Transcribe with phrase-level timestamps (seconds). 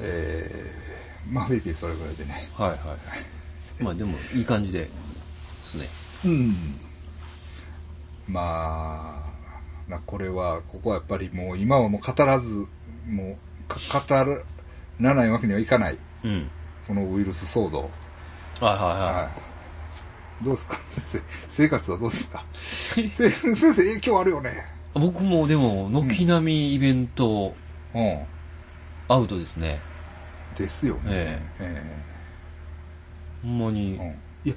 [0.00, 2.48] えー、まあ、フィリピンそれぐらいでね。
[2.56, 3.82] はいはい。
[3.82, 4.88] まあでも、いい感じでで
[5.62, 5.86] すね。
[6.24, 6.54] うん。
[8.28, 9.24] ま
[9.88, 12.66] あ、なこれは、ここはやっぱりもう今はもう語らず、
[13.08, 14.44] もうか語
[15.00, 16.50] らないわけにはいかない、うん。
[16.86, 17.80] このウイルス騒動。
[17.80, 17.86] は
[18.60, 18.88] いはいは
[19.22, 20.44] はい。
[20.44, 20.76] どうですか？
[20.90, 21.22] 先生。
[21.48, 22.44] 生活はどうですか？
[22.54, 24.50] せ先生、影響あるよね。
[24.94, 25.00] い。
[25.00, 27.54] 僕もでも、軒並みイベント、
[27.94, 28.18] うん。
[29.08, 29.80] アウトですね。
[30.58, 31.02] ですよね。
[31.12, 31.82] ええ
[33.42, 33.96] ほんまにえ。
[34.44, 34.50] うん。
[34.50, 34.54] いや、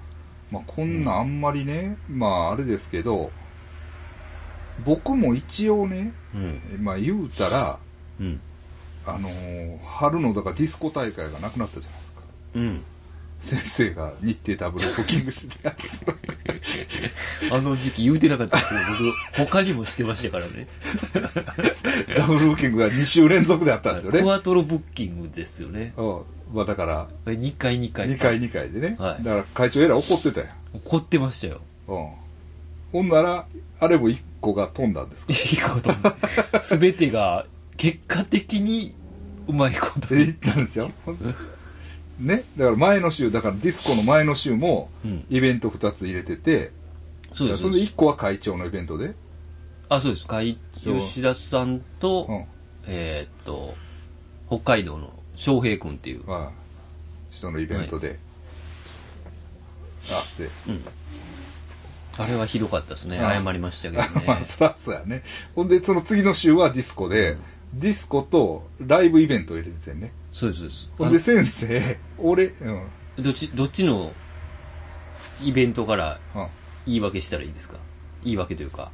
[0.51, 3.31] まあこんなあんまりね、まああれですけど、
[4.83, 6.61] 僕も一応ね、うん。
[6.79, 7.79] まあ言うたら、
[8.19, 8.41] うん。
[9.05, 12.21] あのー春のだからディスコ大会がなくなったじゃないですか。
[12.55, 12.83] うん。
[13.41, 16.05] 先生が日程ダブルブッキングしてたやつ。
[17.53, 18.69] あの時期言うてなかったけど、
[19.33, 20.67] 僕、他にもしてましたからね。
[22.15, 24.19] ダブルブッキングが2週連続であったんですよね。
[24.21, 25.93] クワトロブッキングですよね。
[25.97, 26.21] うん。
[26.53, 28.07] まあだから、2回2回。
[28.09, 28.95] 2回2回でね。
[28.99, 30.47] はいだから会長えらい怒ってたよ。
[30.73, 31.61] 怒ってましたよ。
[31.87, 32.07] うん。
[32.91, 33.45] ほんなら、
[33.79, 35.33] あれも1個が飛んだんですか？
[35.33, 35.81] いいこ
[36.51, 36.59] と。
[36.59, 37.45] すべてが、
[37.77, 38.93] 結果的に、
[39.47, 40.13] うまいこと。
[40.13, 40.91] で言ったんですよ。
[42.21, 42.43] ね。
[42.57, 46.71] だから前の週、だからディスコの前の週もうん、イベント2つ入れてて、
[47.31, 47.63] そうです。
[47.63, 49.13] それで1個は会長のイベントで、
[49.89, 50.25] あ、そうです。
[50.25, 52.45] 会吉田さんと、うん。
[52.85, 53.75] えーっと、
[54.47, 56.51] 北海道の翔平君っていう、まあ、
[57.29, 58.17] 人のイベントで、
[60.09, 60.49] あって、
[62.17, 63.19] あれはひどかったですね。
[63.19, 64.45] あ謝りましたけど まあ、ね。
[64.45, 65.23] そらそうやね。
[65.55, 67.37] ほんで、その次の週はディスコで、
[67.73, 70.11] ディスコとライブイベントを入れててね。
[70.33, 70.65] そうです、そ
[71.05, 71.33] うです。
[71.33, 72.83] で、先生、俺、うん、あ
[73.21, 74.13] どっち、どっちの
[75.43, 76.39] イベントからう
[76.85, 77.77] 言い訳したらいいですか？
[78.23, 78.91] 言い訳というか。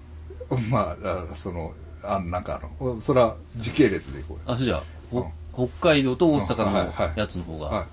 [0.56, 0.70] ん。
[0.70, 4.44] まあ、あその、あなんかあの、そら、時系列でいこうよ。
[4.46, 7.88] あ、それじゃあ、ほ北海道と大阪のはいやつの方はが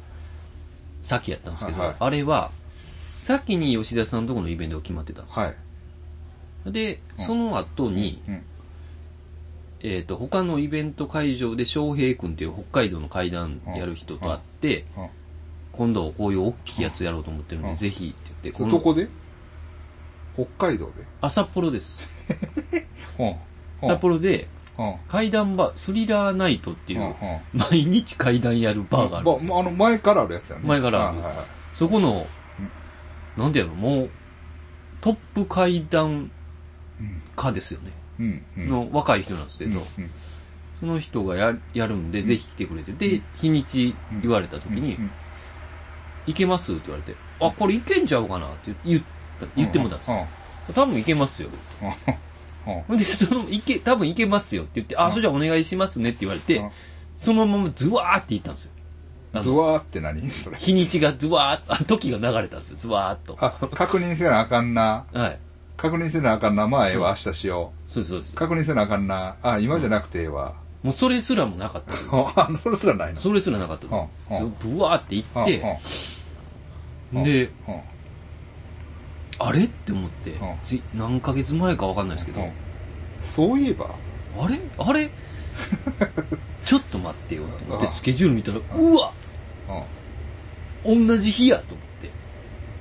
[1.02, 2.50] 先やったんですけど、はいはいあれは、
[3.18, 5.42] 先に吉田さんのところのイベントが決まってたんですい。
[5.42, 5.48] よ。
[5.48, 5.52] は
[6.66, 6.72] い。
[6.72, 8.42] で、その後に、うん。
[9.86, 15.08] えっ、と、他のイベント会場で翔平君っていう北海道の会談やる人と会って、うん。
[15.72, 19.08] 今度こういう大きいやつやろうと思ってるんで、うんぜひって言って、それどこで？
[20.34, 21.04] 北海道で？
[21.20, 22.00] あ、札幌です。
[23.20, 23.26] うん。
[23.26, 23.36] うん
[23.82, 24.94] 札幌で、うん。
[25.06, 27.14] 階段バー、スリラーナイトっていう、うんうん
[27.52, 29.54] 毎日階段やるバーがあるんですよ。
[29.54, 30.62] まあの、前からあるやつやね。
[30.64, 31.34] 前からあるはい
[31.74, 32.26] そこの、
[33.36, 34.10] なんていうの、もう、
[35.02, 36.30] トップ階段
[37.00, 37.90] うん家ですよね。
[38.56, 39.82] の若い人なんですけうんど、
[40.80, 45.10] その人がややるんで、ぜひ来てくれて、で、日にち言われた時に、うん
[46.26, 46.72] 行けます？
[46.72, 49.02] って言われて、あ、これ行けんちゃうかなって言っ
[49.38, 50.26] た言ってもたんですよ。
[50.74, 51.50] 多分行けますよ。
[52.88, 56.70] で、その、行け、多分行けますよって言って、あ、それじゃあお願いしますねって言われてうん、
[57.14, 58.72] そのままズワーって行ったんですよ。
[59.34, 60.22] あのドワーって何？
[60.30, 60.56] それ。
[60.56, 63.36] 日にちがズワーあ時が流れたんですよ、ズワーっと。
[63.38, 65.04] あ、確認せなあかんな。
[65.12, 65.38] はい。
[65.76, 66.66] 確認せなあかんな。
[66.68, 68.36] まあ、ええわ、明日しよそうです、そうですう。。
[68.36, 69.36] 確認せなあかんな。
[69.42, 70.54] あ、今じゃなくてええわ。
[70.82, 72.04] もうそれすらもなかったです。
[72.12, 73.20] あ、それすらないの？
[73.20, 75.78] それすらなかったブワーって行って、
[77.14, 77.80] うんで、うん
[79.38, 79.64] あれ？
[79.64, 82.52] って思ってん、つい何ヶ月前かわかんないですけど、うん
[83.20, 83.90] そういえば、
[84.38, 84.60] あれ？
[84.78, 85.10] あれ？
[86.66, 89.12] ちょっと待ってよって思って、うんスケジュール見たら、うわ
[90.84, 92.10] うん同じ日やと思って。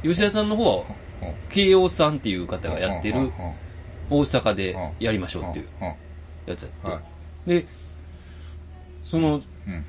[0.07, 0.95] 吉田さんの方は、うん
[1.50, 3.31] 慶応さんっていう方がやってる
[4.09, 5.67] 大阪でやりましょうっていう
[6.45, 6.91] やつやって。
[6.91, 7.01] は
[7.45, 7.66] で、
[9.03, 9.85] そのうん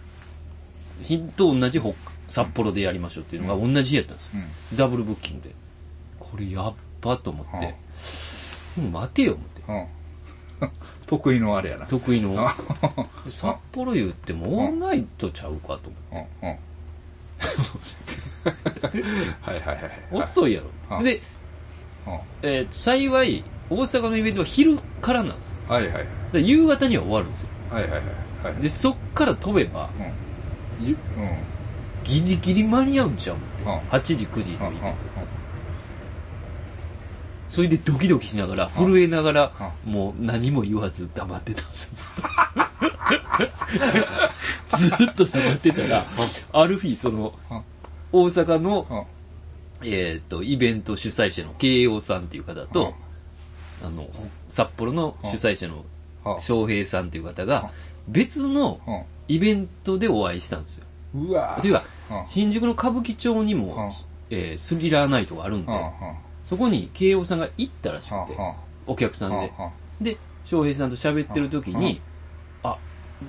[1.03, 1.95] 日と同じ北
[2.29, 4.33] 札幌でやりましょうっていうのが同じ日やったんですよ。
[4.71, 5.55] うんダブルブッキングで。
[6.19, 6.75] これやっ
[7.05, 7.77] ばと思って、
[8.81, 9.63] もう待てよ思って。
[9.69, 9.87] うん
[11.07, 11.87] 得意のあれやな。
[11.87, 12.31] 得意の。
[13.27, 16.59] うん札幌言ってもオールナイトちゃうかと思って。
[19.43, 19.91] はいはいはい。
[20.13, 20.99] 遅いやろ。
[20.99, 21.17] うんで、
[22.07, 25.57] うんえー幸い、大阪のイベントは昼からなんですよ。
[25.69, 26.07] はいはいはい。
[26.33, 27.49] で夕方には終わるんですよ。
[27.71, 28.01] はいはいはい
[28.45, 28.63] はい。
[28.63, 29.89] で、そっから飛べば、
[30.79, 30.87] うん。
[30.87, 30.99] ゆうん。
[32.05, 33.97] ギリギリ間に合うんちゃううん思って。
[33.97, 34.97] 8時、9時のうんイベント。
[37.49, 39.53] それでドキドキしながら、震えながら、
[39.85, 42.25] もう何も言わず黙ってたんですよ。
[44.91, 46.07] ずっと黙ってたら、
[46.53, 47.63] ある日、そのうん、
[48.13, 49.05] 大阪の、うん。
[49.87, 52.95] えっと、イベント主催者の慶応さんっていう方と、
[53.83, 54.09] あの、
[54.49, 55.85] 札幌の主催者の
[56.25, 56.41] うん。
[56.41, 57.71] 翔平さんっていう方が、
[58.09, 58.81] 別の
[59.29, 60.87] イベントでお会いしたんですよ。
[61.15, 63.61] うわというかうん、新宿の歌舞伎町にうん。
[63.61, 63.93] も、
[64.31, 65.73] えースリラーナイトがあるんで
[66.45, 68.53] そこに慶応さんが行ったらしくて、うん。
[68.87, 69.53] お客さんで。
[70.01, 70.05] うん。
[70.05, 72.14] で、翔平さんと喋ってる時に、あ、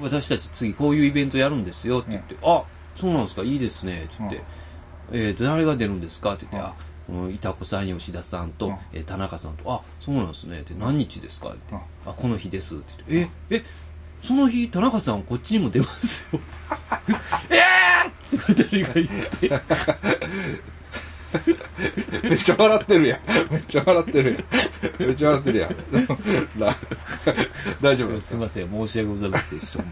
[0.01, 2.63] 私たち次こういうイベントやるんですよって言って、あ、
[2.95, 4.43] そうなんですか、いいですね、って言って、
[5.11, 6.73] えっ、と、誰が出るんですかって言って、あ、
[7.09, 8.77] うん、いたこさん、吉田さんと、うん。
[8.93, 13.63] えー田中さんと、あ、そうなんですね、って何日ですかって言って、あ、この日です、って言って、え、え、
[14.21, 16.41] その日、田中さんこっちにも出ますよ。
[17.49, 19.75] えーって二人が言って、
[22.23, 23.19] めっちゃ笑ってるやん。
[23.51, 24.43] めっちゃ笑ってるやん。
[24.99, 25.71] めっちゃ笑ってるやん。
[26.59, 26.75] な
[27.81, 28.13] 大丈夫？
[28.13, 29.83] ですすいません、申し訳ございませんでした。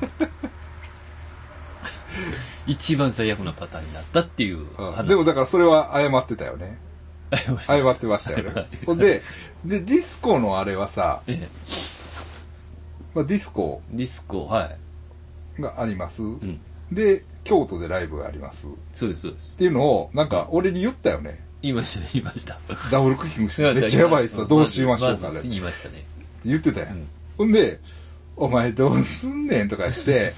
[2.65, 5.01] 一番最悪なパターンになったっていう話。
[5.01, 6.77] うんでもだからそれは謝ってたよね。
[7.65, 8.67] 謝ってましたよね。
[8.85, 9.21] ほんで、
[9.65, 11.47] で、ディスコのあれはさ、ええ、
[13.15, 14.65] まあ、ディスコディスコ、は
[15.57, 15.61] い。
[15.61, 16.23] があります？
[16.23, 16.59] うん。
[16.91, 18.67] で、京都でライブがあります。
[18.67, 19.57] っそうです、そうです。
[19.57, 21.43] ていうのを、なんか俺に言ったよね。
[21.61, 22.57] 言いましたね、言いました。
[22.91, 25.39] ダブルクッキングして、めっちゃやばいっすわ、どうしましょうかね。
[25.43, 26.05] 言いましたね。
[26.45, 26.89] 言ってたやん。
[26.91, 27.07] うん
[27.37, 27.79] ほんで、
[28.35, 30.31] お前どうすんねんとか言って、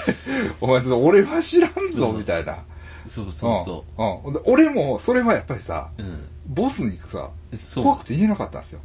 [0.60, 2.58] お前俺は知らんぞ、うんみたいな。
[3.04, 4.06] そうそうそうん。
[4.06, 6.02] うんほんで俺も、それはやっぱりさ、う。
[6.02, 6.20] うん。
[6.46, 7.84] ボスにさ、そう。
[7.84, 8.80] 怖くて言えなかったんですよ。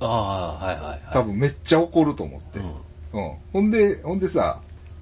[0.00, 0.06] あ
[0.60, 1.00] あ、はいはいはい。
[1.12, 2.58] 多分めっちゃ怒ると思って。
[2.58, 2.62] う
[3.18, 3.24] ん。
[3.24, 3.32] うん。
[3.52, 4.60] ほんで、ほんでさ、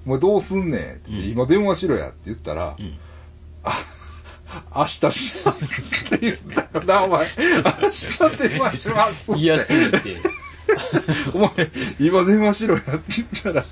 [0.08, 2.98] お前どうすんねんって言って、うん今電話しろやって言ったら、うん。
[4.74, 6.36] 明日しますって言っ
[6.72, 7.26] たよな、お前。
[7.26, 9.40] 明日電話しますって。
[9.40, 10.16] 嫌すぎて。
[11.34, 11.50] お前、
[12.00, 13.64] 今電話しろやって言ったら、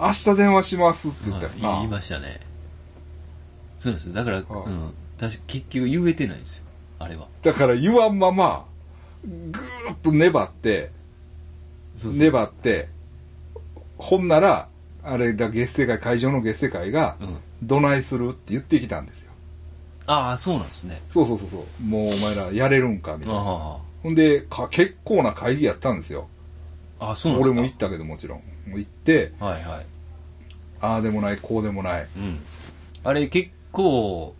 [0.00, 1.68] 明日電話しますって言ったよな。
[1.68, 2.40] はい言いましたね。
[3.80, 4.14] そうなんですよ。
[4.14, 4.44] だから、うん。
[4.44, 6.64] あ確か結局言えてないんですよ。
[7.00, 7.26] あれは。
[7.42, 8.66] だから言わんまま、
[9.24, 10.92] ぐーっと粘って、
[11.96, 12.20] そうそう。
[12.20, 12.88] 粘って、
[13.96, 14.68] ほんなら、
[15.02, 17.36] あれだ、月世会、会場の月世会がう、ん。
[17.62, 19.32] どないするって言ってきたんですよ。
[20.06, 21.02] ああ、そうなんですね。
[21.08, 21.82] そうそうそうそう。
[21.82, 23.40] もうお前らやれるんか、みたいな。
[23.40, 26.28] あほんで、か結構な会議やったんですよ。
[26.98, 27.06] あ。
[27.06, 27.52] ああ、そうなんですか。
[27.52, 28.42] 俺も行ったけどもちろん。
[28.74, 29.86] 行って、はいはい。
[30.80, 32.06] ああでもない、こうでもない。
[32.16, 32.38] うん。
[33.04, 34.34] あれ結構、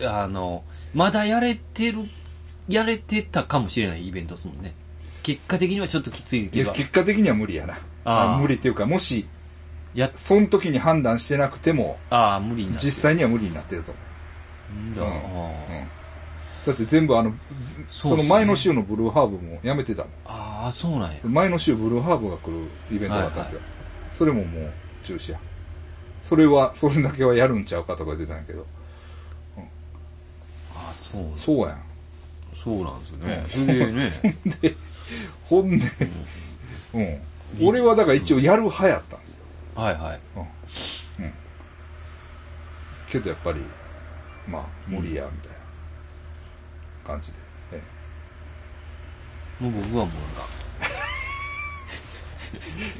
[0.00, 0.64] あの、
[0.94, 1.98] まだやれてる、
[2.68, 4.74] やれてたかもしれないイベントですもんね。
[5.22, 7.78] 結果的にはちょっときついいやけど、結果的には無理やな。
[8.04, 9.26] あー無理っていうか、もし、
[9.94, 13.92] やっ、その時に判断してなくても、ああ、無理になってる実際には無理になってると
[14.70, 15.14] うんだ、思う。
[15.14, 15.20] うん。
[15.20, 16.02] あうんー
[16.64, 21.18] だって全部あの、ずその前の週のブルーハーブもやめてたもあー、そうなんや。
[21.24, 21.26] ん。
[21.28, 23.60] 前の週ブルーハーブが来るイベントだったんですよ。
[24.12, 24.72] それももう
[25.02, 25.40] 中止や。
[26.20, 28.64] それは、それだけはやるんちゃうかとか言ってたんやけど。
[30.74, 31.82] ああ、そう、そうやん。
[32.54, 33.44] そうなんですね。
[33.48, 34.12] それでね、
[34.62, 34.76] で、
[35.44, 35.84] ほんで、
[36.94, 37.66] うん。
[37.66, 39.18] 俺はだから一応やる派やった。
[39.74, 40.20] はいはい。
[40.36, 41.24] うん。
[41.24, 41.32] うん。
[43.08, 43.60] けどやっぱり、
[44.46, 45.56] まあ、無理や、みたいな
[47.04, 47.38] 感じで。
[47.72, 47.82] え
[49.60, 50.14] もう僕はもう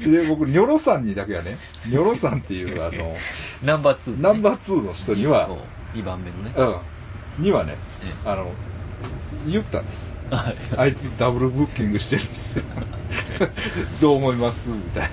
[0.01, 3.15] え で、僕、ニョロさんにだけはね、ニョロさんっていう、あの、
[3.63, 4.17] ナンバー2、ね。
[4.21, 5.49] ナンバー2の人には、
[5.93, 6.53] 2番目のね。
[6.55, 6.63] う
[7.41, 7.43] ん。
[7.43, 8.51] にはね、えあの、
[9.47, 10.15] 言ったんです。
[10.31, 10.55] えはい。
[10.77, 12.65] あいつダブルブッキングしてるんですよ。
[14.01, 14.71] どう思います？
[14.71, 15.09] みたい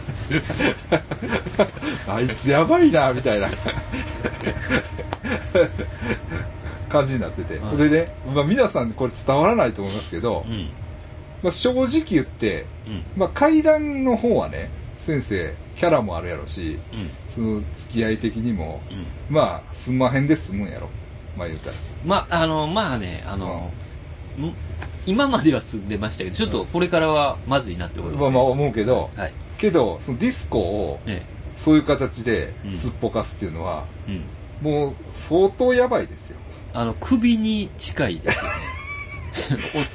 [2.07, 2.15] な。
[2.15, 3.49] あいつやばいな、みたいな
[6.89, 7.59] 感じになってて。
[7.59, 10.69] はいでね、まあ皆さんこれ伝わらないと思いますけど、うん。
[11.43, 13.03] まあ正直言って、うん。
[13.17, 17.11] まあ階段の方はね、先生、キャラもあるやろし、うん。
[17.29, 18.95] その付き合い的にも、う
[19.33, 19.35] ん。
[19.35, 20.89] まあ、すんまへんで済むんやろ。
[21.39, 21.77] まあ言うたら。
[22.05, 23.73] まあ、あの、まあね、あの、ん
[25.07, 29.33] 今までは進んでましたけど、ちょっとこれからはまずいなってことまあまあ思うけど、はい。
[29.59, 31.23] けど、そのディスコを、え
[31.55, 34.13] そういう形でうんすっぽかすっていうのは、え。
[34.63, 34.73] うん。
[34.73, 36.39] もう相当やばいですよ。
[36.73, 38.57] あの、首に近いですよね。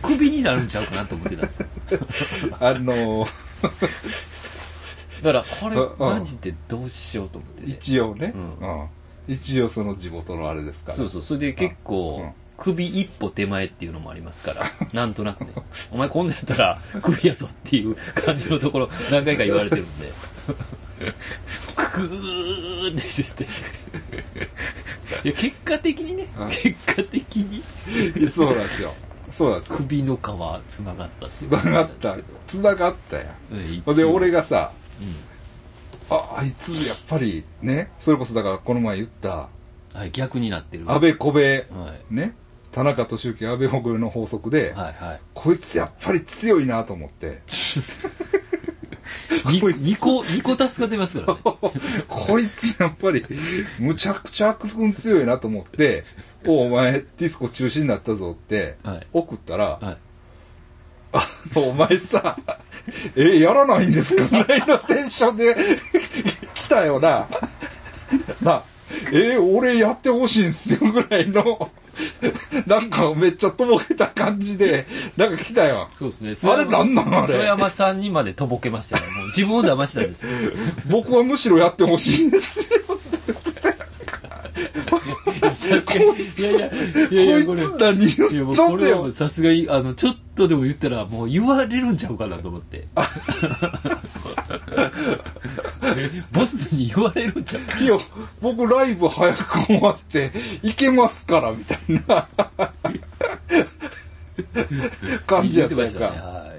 [0.04, 1.60] 俺首になるんちゃうかなと思ってたんです
[2.48, 2.58] よ。
[2.60, 3.30] あのー
[5.24, 5.82] だから、これ、う
[6.14, 7.70] んマジでどうしようと思ってて。
[7.72, 8.88] 一応ね、ううん
[9.28, 10.98] 一応その地元のあれですから。
[10.98, 15.54] そうそう、それで結構、うん首一歩手前っていうのもありますから、 なんとなくね、
[15.92, 20.12] お前今度やったら首やぞっていう感じのところ何回か言われてるんで、
[21.00, 23.50] グーってしてて。
[25.24, 27.64] いや、結果的にねうん、結果的に
[28.32, 28.94] そうなんですよ。
[29.32, 29.78] そうなんですよ。
[29.78, 30.20] 首の皮
[30.72, 32.18] 繋がったっていう繋がった。
[32.48, 33.56] 繋がったやん。
[33.88, 34.72] うんで、俺がさ、
[35.02, 35.36] うん
[36.10, 39.50] あ、あいつやっぱりね、それこそだからこの前言った、
[39.94, 40.86] はい、逆になってる。
[40.88, 42.14] 安倍小部、はい。
[42.14, 42.36] ね、
[42.75, 45.20] 田中俊之安倍小部の法則で、はいはい。
[45.34, 47.41] こいつやっぱり強いなと思って、
[49.50, 51.34] にこいつ二個、二個助かってますから
[51.70, 51.72] ね。
[52.10, 53.25] こいつやっぱり、
[53.79, 56.03] むちゃくちゃ悪君強いなと思って、
[56.46, 59.98] お お前ディスコ中止になったぞってはい、送ったら、はい。
[61.13, 62.38] あの、お前さ、
[63.15, 64.25] え、やらないんですか？
[64.44, 65.55] ぐらいのテンションで
[66.53, 67.29] 来たよな。
[68.41, 68.63] な、
[69.14, 71.72] え、俺やってほしいんすよぐらいの、
[72.68, 74.86] なんかめっちゃとぼけた感じで、
[75.18, 75.90] なんか来たよ。
[75.94, 76.72] そうですあれね。
[76.72, 77.34] なんなんあれ？
[77.34, 79.04] 曽山さんにまでとぼけましたね。
[79.18, 80.28] もう自分を騙したんです。
[80.90, 82.82] 僕はむしろやってほしいんですよ。
[85.46, 86.70] いやいや、
[87.12, 87.62] いやいや、これ。
[87.62, 89.12] こいつ何いやもうこれはもう。
[89.12, 92.88] さすがに、あの、ちょっとでも言ったら、もう言われるんちゃうかなと思って。
[96.32, 97.98] ボスに言われるんちゃういや、
[98.42, 102.28] 僕ライブ早く終わって、行けますから、みたいな
[105.25, 106.08] 感じやったやんってましたね。
[106.08, 106.14] か。
[106.14, 106.50] はい。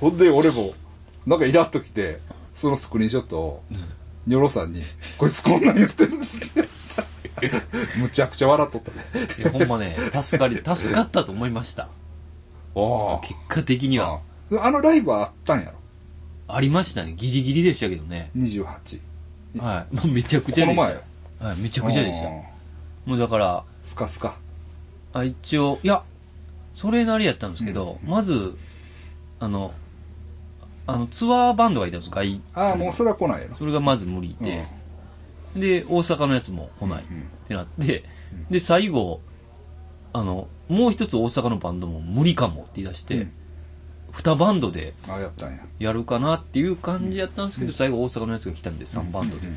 [0.00, 0.74] ほんで、俺も、
[1.26, 2.20] なんかイラッときて、
[2.52, 3.62] そのスクリーンショットを、
[4.26, 4.82] ニョロさんに、
[5.18, 6.64] こいつこんなん言ってるんですよ。
[7.98, 8.96] むちゃくちゃ笑っとったね。
[9.38, 11.88] いや、ほんまね、助かり、助かったと思いました。
[12.76, 14.20] あ結果的には。
[14.52, 14.66] あ。
[14.66, 15.72] あのライブはあったんやろ？
[16.48, 17.14] ありましたね。
[17.14, 18.30] ギリギリでしたけどね。
[18.36, 19.00] ?28。
[19.60, 19.94] はい。
[19.94, 21.00] もうめちゃくちゃでしたよ。
[21.40, 22.28] はい、めちゃくちゃでした。
[22.28, 22.32] あ
[23.06, 24.36] もうだから、ースカスカ。
[25.12, 26.02] あ一応、いや、
[26.74, 28.56] それなりやったんですけど、まず、
[29.40, 29.72] あの、
[30.86, 32.40] あの、ツアーバンドがいたんです、外。
[32.54, 33.56] ああ、もうそれは来ないやろ。
[33.56, 34.64] それがまず無理で、
[35.56, 37.06] で、大阪のやつも来ないっ
[37.46, 38.04] てなって、
[38.50, 39.20] で、最後、
[40.12, 43.32] あの、もう一つ大阪のバンドも無理かもって言い出して、うん
[44.14, 45.66] 二バンドでやったんや。
[45.80, 49.48] やるかなっていう感じやったんですけど、最後大阪のやつが来たんで3バンドで。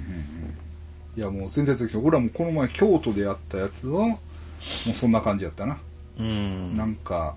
[1.15, 5.79] いや、もう全然的に、俺はもうこの前京都でやったやつは、もうそんな感じやったな。
[6.19, 6.75] うん。
[6.75, 7.35] なんか、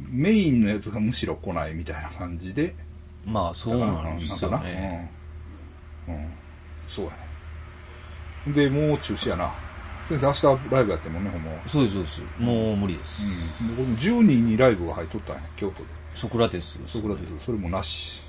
[0.00, 2.74] メインのやつがむしろ来ないみたいな感じで。
[3.26, 5.10] まあ、そうなんですよね。
[6.08, 6.14] な。
[6.14, 6.20] うん。
[6.20, 6.32] うん。
[6.94, 7.10] そうや
[8.46, 8.54] ね。
[8.54, 9.52] で、もう中止やな。
[10.04, 11.58] 先生、明日ライブやってんもんね、ほんまは。
[11.66, 12.22] そうです、そうです。
[12.38, 13.24] もう無理です。
[13.60, 13.76] うん。
[13.76, 15.88] 僕も10人にライブが入っとったんや、京都で。
[16.14, 16.78] ソクラテス。
[16.86, 18.22] そこだって、それもなし。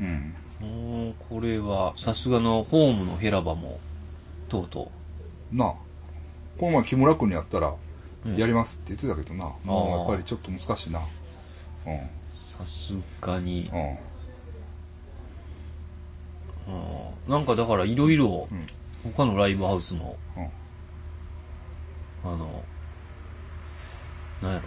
[0.00, 0.34] うん。
[0.60, 3.80] もう、これは、さすがのホームのヘラバも、
[4.48, 4.90] とうと
[5.52, 5.74] なあ。
[6.58, 7.70] この前木村君にやったら、う
[8.30, 9.50] んやりますって言ってたけどな。
[9.64, 11.00] もうやっぱりちょっと難しいな。
[11.86, 11.94] うん。
[11.94, 11.98] う、
[12.56, 13.80] さすがに、うん。
[13.80, 14.11] うん
[17.28, 18.66] なんかだからいろいろうん、
[19.12, 20.48] 他のライブハウスの、うん
[22.24, 22.62] あの、
[24.40, 24.62] なんやろ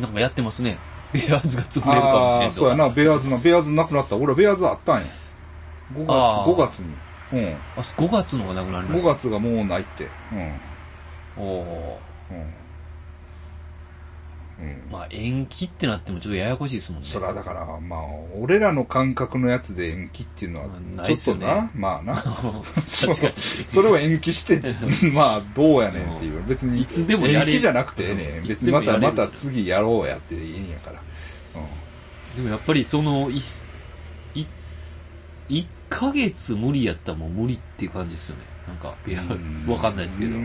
[0.00, 0.06] な。
[0.06, 0.78] なんかやってますね。
[1.12, 2.44] ベアーズが潰れるかもしれんとか。
[2.44, 4.16] ああそうやな、ベアーズな、ベアーズなくなった。
[4.16, 5.06] 俺はベアーズあったんや。
[5.94, 6.94] 5月、あー5月に。
[7.32, 7.56] うん。
[7.76, 9.14] あ、5月のがなくなりま5した。
[9.14, 10.08] 月がもうないって。
[10.32, 10.60] うん。
[11.36, 12.00] おお
[12.30, 12.54] うん。
[14.90, 17.08] まあ延期ってなってもちょっとややこしいですもんね。
[17.08, 18.00] それはだから、まあ、
[18.38, 22.14] 俺らの感覚のやつで延期っていうのはまあ、ちょっとないっな、まあな。
[22.20, 23.32] 確かに。
[23.66, 24.60] そ れを延期して、
[25.12, 26.42] まあ、どうやねんっていう。
[26.46, 28.48] 別に、いつでも延期じゃなくてええねうんん。
[28.48, 31.00] 別にまた、また次やろうやっていいんやから。
[32.36, 33.38] でもやっぱりその、い、
[34.34, 34.46] い、
[35.48, 38.42] 1ヶ月無理やったらもう無理っていう感じですよね。
[38.68, 40.36] なんか、ベアーズ、わかんないですけど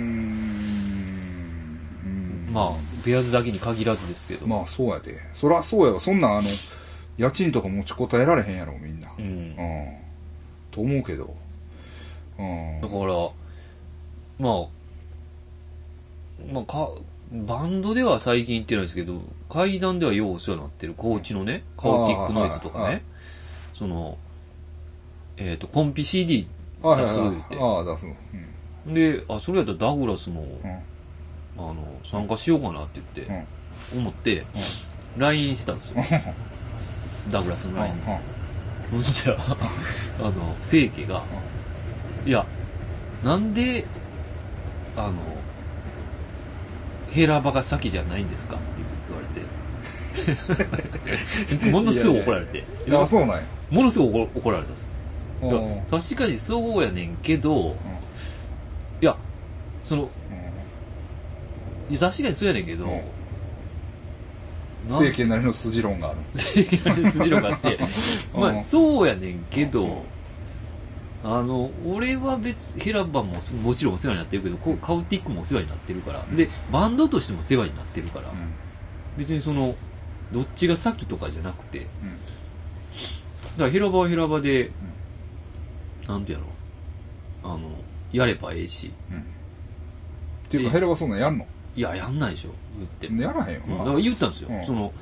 [2.55, 2.71] まあ、
[3.05, 4.47] ベアーズだけに限らずですけど。
[4.47, 5.13] まあそうやで。
[5.33, 5.99] そらそうやわ。
[5.99, 6.47] そんなんあの、
[7.17, 9.09] 家賃とか持ちこたえられへんやろ、みんな。
[9.09, 9.21] う。
[9.21, 9.55] うんん。
[10.71, 11.35] と思うけど。
[12.39, 12.79] うん。
[12.79, 13.29] だから、
[14.39, 14.67] まあ、
[16.53, 16.91] まあ、か、
[17.33, 23.03] バンドでは最近行ってないですけど、階段ではようお世話になってる、高知のね、カオティックノイズとかはいはいね、
[23.73, 24.17] その、
[25.35, 26.47] えっ、と、コンピ CD
[26.81, 27.59] はい出す言うはいはい。
[27.59, 28.93] ああ、出すの。
[28.93, 30.94] で、あ、それやったらダグラスも、うん。
[31.57, 31.69] うん。
[31.69, 33.45] あの、参加しようかなって言って、
[33.95, 34.45] 思って、
[35.17, 36.03] LINE したんですよ。
[37.31, 37.95] ダグラスの LINE
[38.91, 39.35] ほんじゃ、
[40.19, 41.23] あの、聖家が、
[42.25, 42.45] いや、
[43.23, 43.85] なんで、
[44.95, 45.13] あの、
[47.09, 48.65] ヘラバが先じゃないんですかって
[49.09, 49.45] 言われて。
[51.71, 52.63] ものすごい怒られて。
[52.87, 53.43] いや、そうなんや。
[53.69, 54.89] ものすごい怒怒られたんです。
[55.41, 57.75] いやうん確かにそうやねんけど、
[59.01, 59.15] いや、
[59.83, 60.09] その、
[61.99, 62.91] 確かにそうやねんけど、うん。
[62.91, 62.99] なん
[64.87, 66.17] 政権なりの筋論がある。
[66.33, 67.77] 政権の筋論があって、
[68.33, 70.03] まあ、うんそうやねんけど、
[71.23, 78.53] あの、俺は別、ヘラバもすもちろんお世話になってるけど、こうカウティックもお世話になってるから、で、バンドとしてもお世話になってるから、うん。
[79.17, 79.75] 別にその、
[80.31, 83.57] どっちが先とかじゃなくて、だうん。
[83.57, 84.69] からヘラバはヘラバで、
[86.07, 86.45] なんてやろ
[87.43, 87.71] う、あの、
[88.11, 89.17] やればええし、うん。
[89.17, 89.21] っ
[90.49, 91.47] ていうか、ヘラバそんなんやんの？
[91.75, 92.51] いや、やんないでしょ、
[93.01, 93.21] 言って。
[93.23, 93.73] やらへんよな。
[93.73, 94.93] うんだから言ったんですよ、うんその、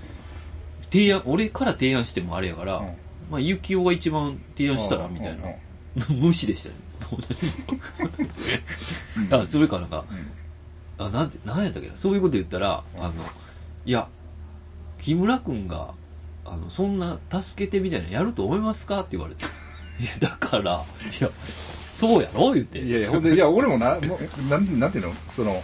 [0.92, 2.88] 提案、俺から提案してもあれやから、うん
[3.32, 5.44] まあ、ゆきおが一番提案したら、みたいな。
[5.44, 5.56] うんうん
[6.20, 6.76] 無視でしたね。
[7.12, 7.22] もう
[9.30, 10.06] 何も あ、それかなんか、
[10.98, 11.96] あ、なんて、なんやったっけな。
[11.96, 13.14] そういうこと言ったら、あの、
[13.86, 14.08] いや、
[15.00, 15.94] 木村君が、
[16.46, 19.44] あの、そんな助けてみたいなのやると思いますかって言われて。
[20.02, 20.84] いや、だから、
[21.20, 21.30] いや、
[21.88, 22.54] そうやろ？
[22.54, 22.80] 言うて。
[22.80, 25.14] いやいや、ほんで、いや、俺もな、もうなん、なんていうの？
[25.30, 25.62] その、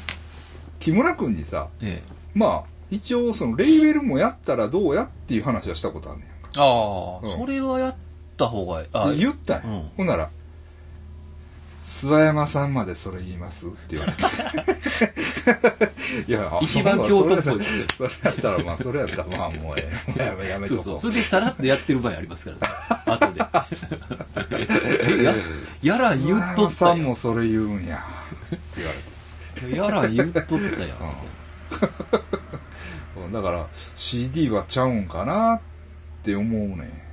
[0.80, 2.12] 木村くんにさ、ええ。
[2.34, 6.30] まあ、一応、その、レイベルもやったらどうやっていう話はしたことあるねん。
[6.58, 7.96] ああ、うんそれはやっ
[8.38, 8.88] た方がいい。
[8.94, 10.30] あ言ったんや、うんほんなら、
[11.80, 14.18] 諏訪山さんまでそれ言いますって言われて。
[16.28, 17.58] いや、あ一番京都っぽいそ
[18.04, 20.20] れやったら、まあ、それやったら、まあ、もうええ。
[20.24, 21.12] やめ、やめとこそうそう。
[21.12, 22.74] それでさらっとやってる場合ありますからね。
[23.06, 23.40] 後で。
[25.20, 25.34] え や、
[25.82, 27.98] やら言っとったやんもそれ言うんや。
[27.98, 29.09] って言われて。
[29.68, 29.74] ん。
[29.76, 30.98] やら言っとったやん。
[33.24, 35.62] うん だから、CD はちゃうんかなっ
[36.24, 37.06] て思うね。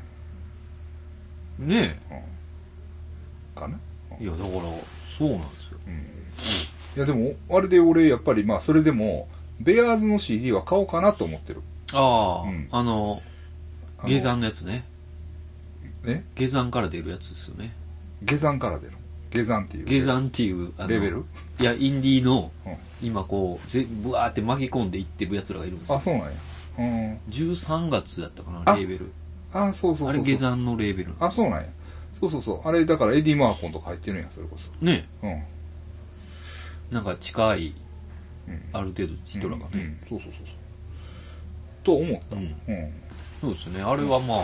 [1.59, 2.01] ね
[3.55, 3.79] かな？
[4.19, 4.25] え。
[4.25, 4.51] いや、だから、
[5.19, 5.79] そうなんですよ。
[6.97, 9.29] いや、でも、あれで俺、やっぱり、まあ、それでも、
[9.61, 11.63] ベアーズの CD は買おうかなと思ってる。
[11.93, 13.23] ああ、うんあの、
[13.99, 14.85] あの下山のやつね。
[16.05, 16.25] え？
[16.35, 17.75] 下山から出るやつですよね。
[18.23, 18.93] 下山から出る。
[19.31, 19.87] 下山っていう。
[19.87, 21.25] 下山っていう、レベル？
[21.61, 26.01] いや、インディーの、うん今こう、ぜぶわーって巻き込んでいってる奴らがいるんですよあ、。
[26.01, 26.33] そうなんや。
[26.79, 27.19] うん。
[27.29, 29.13] 13月やったかな、あレーベル。
[29.53, 30.23] あ、そうそうそうそう。
[30.23, 31.13] あれ下山のレーベル。
[31.21, 31.67] あ、そうなんや。
[32.19, 32.67] そうそうそう。
[32.67, 34.71] あれ、だからエディ・マーコンとか入ってるんや、それこそ。
[34.83, 35.29] ねうん。
[35.29, 35.47] え
[36.91, 37.75] なんか近い、
[38.49, 38.63] うん。
[38.73, 39.99] ある程度人らがうんね。
[40.09, 40.57] そうそうそうそう。
[41.85, 42.37] と思った。
[42.37, 42.43] うん。
[42.43, 42.93] うん。
[43.43, 43.83] そうですね。
[43.83, 44.37] あれはま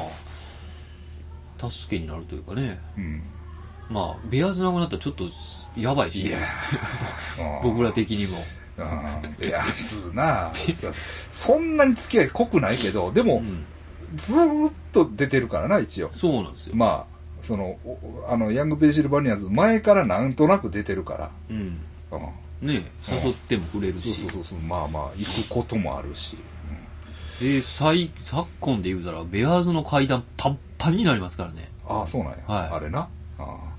[1.59, 2.79] あ、助けになるというかね。
[2.99, 3.23] うん。
[3.93, 5.29] まあ、ベアーズなくなったらちょっと、
[5.77, 6.31] やばいし、
[7.63, 8.43] 僕ら的にも。
[8.79, 9.47] うん。
[9.47, 10.93] いや、普通なそ
[11.55, 13.65] そんなに付き合い濃くないけど、でも、うん。
[14.15, 16.11] ずーっと出てるからな、一応。
[16.15, 16.75] そうなんですよ。
[16.75, 21.31] まあ、その、おあの、ヤング・ペンシルバニアズ、前からなんとなく出てるから。
[21.51, 21.81] うん。
[22.11, 22.69] うん。
[22.69, 24.21] ねえ誘ってもくれるそうし。
[24.23, 26.37] そうそうそう、まあまあ、行くこともあるし。
[27.41, 31.71] えー、最、昨今で言うたら、ベアーズの階段パンパンになりますからね。
[31.87, 32.39] ああ、そうなんや。
[32.47, 33.09] はいあれな。
[33.39, 33.72] あ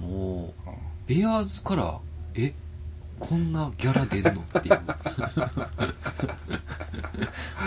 [0.00, 0.72] もうあ、
[1.06, 1.98] ベアーズから、
[2.34, 2.52] え、
[3.18, 4.40] こんなギャラ出るの？
[4.40, 4.80] っていう。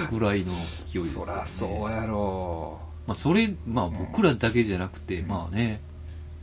[0.10, 0.52] ぐらいの
[0.92, 1.26] 勢いですよね。
[1.26, 5.80] そらそうやろまあ、それ、まあ僕らだけじゃなくて、まあね、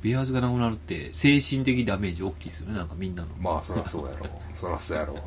[0.02, 3.28] ベアーズがなくなるって、精神的ダメージ大きいですよね、なんかみんなの。
[3.28, 3.42] う。
[3.42, 4.28] まあ、そらそうやろう。
[4.54, 5.16] そらそうやろう。
[5.16, 5.22] うん。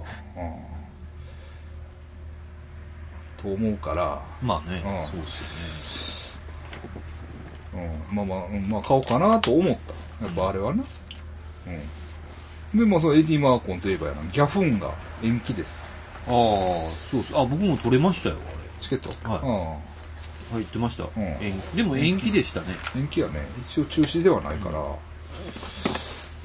[3.38, 6.40] と思うから、まあね、うんそうです
[7.74, 9.94] うん、まあまあ、うんまあ買おうかなと思った。
[10.24, 10.84] やっぱあれはな。
[12.74, 12.80] うん。
[12.80, 16.02] で、まあ、そのエディ・マーコンといえばやな、ギャフンが延期です。
[16.26, 17.38] ああ、そうです。
[17.38, 18.38] あ、僕も取れましたよ、
[18.80, 19.10] チケット？
[19.30, 19.78] は
[20.52, 21.04] 入ってました。
[21.04, 21.08] ん
[21.42, 22.68] 延期でも延期でしたね。
[22.96, 23.02] うん。
[23.02, 23.46] 延期やね。
[23.68, 24.80] 一応中止ではないから、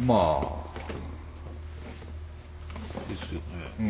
[0.04, 0.48] まあ、
[3.08, 3.42] ですよね。
[3.80, 3.82] う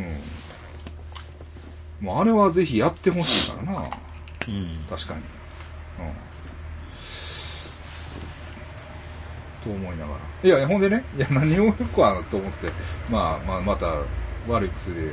[2.04, 2.06] ん。
[2.06, 3.78] まあ、あれはぜひやってほしいからな。
[3.80, 4.84] うん。
[4.88, 5.20] 確かに。
[5.20, 6.27] うん。
[9.68, 10.18] と思いながら。
[10.42, 12.70] いや、ほんでね、いや、何をよくはと思って、
[13.10, 13.86] まあ、まあ、また、
[14.48, 15.12] 悪い薬で、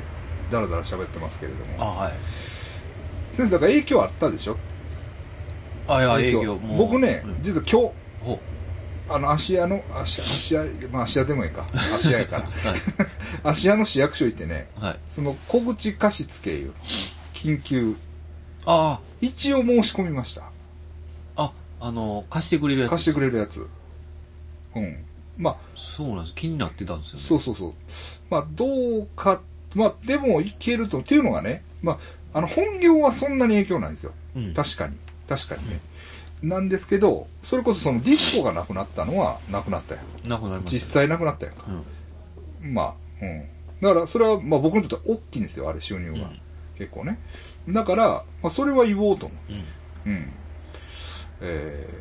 [0.49, 1.97] だらだら喋ってますけれどあ、も。
[1.99, 2.13] はい。
[3.31, 4.57] 先生、だから影響あったでしょ？
[5.87, 6.77] あ、いや、営業、もう。
[6.77, 8.39] 僕ね、うん実は今日、ほ
[9.09, 11.65] あの、芦屋の、芦芦屋、まあ、芦屋でもいいか。
[11.93, 12.43] 芦屋やから。
[12.43, 12.51] う。
[13.43, 14.67] 芦屋の市役所行ってね。
[15.07, 16.73] その小口貸付いう、
[17.33, 17.95] 緊急、
[18.65, 20.43] あ一応申し込みました。
[21.35, 22.91] あ、あ、あの、貸してくれるやつ。
[22.91, 23.67] 貸してくれるやつ。
[24.75, 24.97] うん。
[25.37, 26.35] まあ、そうなんです。
[26.35, 27.25] 気になってたんですよね。
[27.25, 27.73] そうそうそう。
[28.29, 28.65] まあ、ど
[28.99, 29.41] うか、
[29.73, 31.93] まあ、でもいけると、っていうのがね、ま
[32.33, 34.13] あ、あの、本業はそんなに影響ないんですよ。
[34.35, 34.53] うん。
[34.53, 34.97] 確かに。
[35.27, 35.79] 確かにね。
[36.43, 40.01] なんですけど、それこそそのディスコがなくなったのはなくなったよ。
[40.25, 40.71] なくなりました。
[40.71, 41.65] 実際なくなったやんか。
[42.63, 42.73] うん。
[42.73, 43.45] まあ、うん。
[43.81, 46.27] だから、それは、まあ僕にとっては大きいんですよ、あれ、収入が。
[46.27, 46.39] うん
[46.77, 47.19] 結構ね。
[47.69, 48.09] だから、
[48.43, 49.55] まあそれは言おうと思うん。
[49.55, 49.59] う。
[50.07, 50.33] うん。
[51.39, 51.93] えー、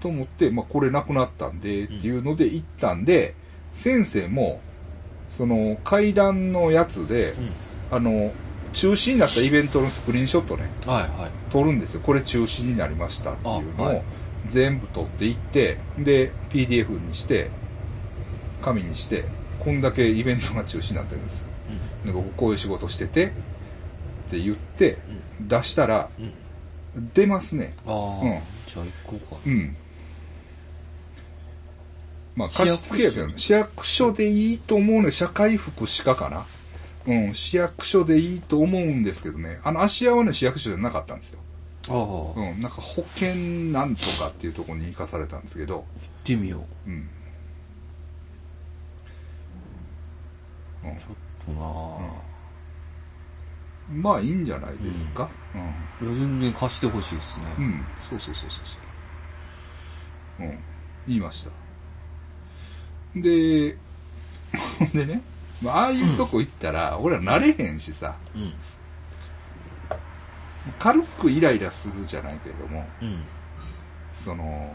[0.00, 3.34] と思って、まあこれなくなったんで、っていうので行ったんで、
[3.72, 4.60] 先生も、
[5.30, 7.34] その、階段のやつで、
[7.90, 8.32] あの、
[8.72, 10.90] 中止になったイベントのスクリーンショットね、うん。
[10.90, 11.30] はいはい。
[11.50, 12.00] 撮るんですよ。
[12.00, 14.02] これ中止になりましたっていうのを
[14.46, 17.50] 全部撮っていって、で、PDF にして、
[18.62, 19.24] 紙にして、
[19.60, 21.50] こんだけイベントが中止になってるんです。
[22.04, 23.30] で僕こういう仕事してて、っ
[24.30, 24.98] て言って、
[25.40, 26.24] 出したら、うん。
[26.96, 27.10] うん。
[27.14, 27.74] 出ますね。
[27.86, 29.36] ああ、うんじゃあ行こうか。
[29.46, 29.76] うん。
[32.36, 35.10] まあ、貸し付けやけどね、市役所でいいと思うね。
[35.10, 36.44] 社会福祉課かな？
[37.06, 39.58] うん、市役所でいいと思うんですけどね。
[39.64, 41.38] あの、芦屋はね、市役所じゃなかったんですよ。
[41.88, 43.34] ああ、行っうん、なんか保険
[43.72, 45.86] なんとかっていうところに行かされたんですけど、
[46.24, 46.90] てみよう。
[46.90, 47.08] うん。
[50.82, 50.94] ちょっ
[51.46, 52.12] となあ、
[53.88, 55.30] まあいいんじゃないですか。
[56.02, 57.46] いや、全然貸してほしいですね。
[57.56, 57.64] うん。
[57.64, 57.84] うん。
[58.10, 58.60] そうそうそうそう
[60.38, 60.46] そう。
[60.46, 60.58] うん。
[61.06, 61.50] 言いました。
[63.22, 63.76] で、
[64.78, 65.22] ほ んでね、
[65.62, 68.52] まあああいうとこ行ったら、俺ら慣れへんしさ、うん。
[70.78, 73.22] 軽くイライラするじゃないけれども、うん。
[74.12, 74.74] その、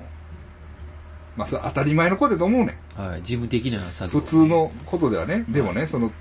[1.36, 3.01] まあそれ当たり前のことだと思うねん。
[3.01, 3.23] はい。
[3.23, 4.19] 事務的な作業。
[4.19, 4.45] 普通。
[4.47, 6.12] のことではね、でもね、その、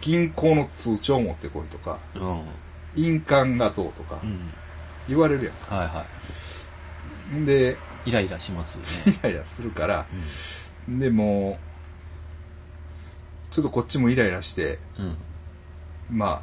[0.00, 2.42] 銀行の通帳持ってこいとか、うん。
[2.96, 4.50] 印鑑がどうとかうん。
[5.08, 6.04] 言われるやはいは
[7.34, 7.42] ん。
[7.42, 8.10] んで、い。
[8.10, 9.18] イライラしますよイね。
[9.22, 10.14] ライラするから、う
[10.88, 11.58] でも
[13.50, 15.02] う、ちょっとこっちもイライラして、ん。
[15.02, 15.16] うん。
[16.10, 16.42] ま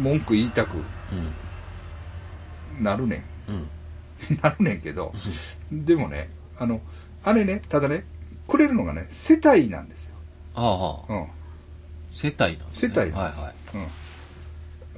[0.00, 0.80] 文句言いたくう
[2.80, 2.84] ん。
[2.84, 3.54] なるねうん。
[3.56, 3.68] ん。
[4.42, 5.14] なるねんけど、
[5.72, 6.28] でもね、
[6.58, 6.80] あの、
[7.24, 8.04] あれね、ただね、
[8.46, 10.16] くれるのがね、世帯なんですよ。
[10.54, 10.62] あ
[11.08, 11.26] あ、ああうん。
[12.12, 13.02] 世帯なんです世ね。
[13.02, 13.42] 帯なんです。
[13.42, 13.86] はいはい。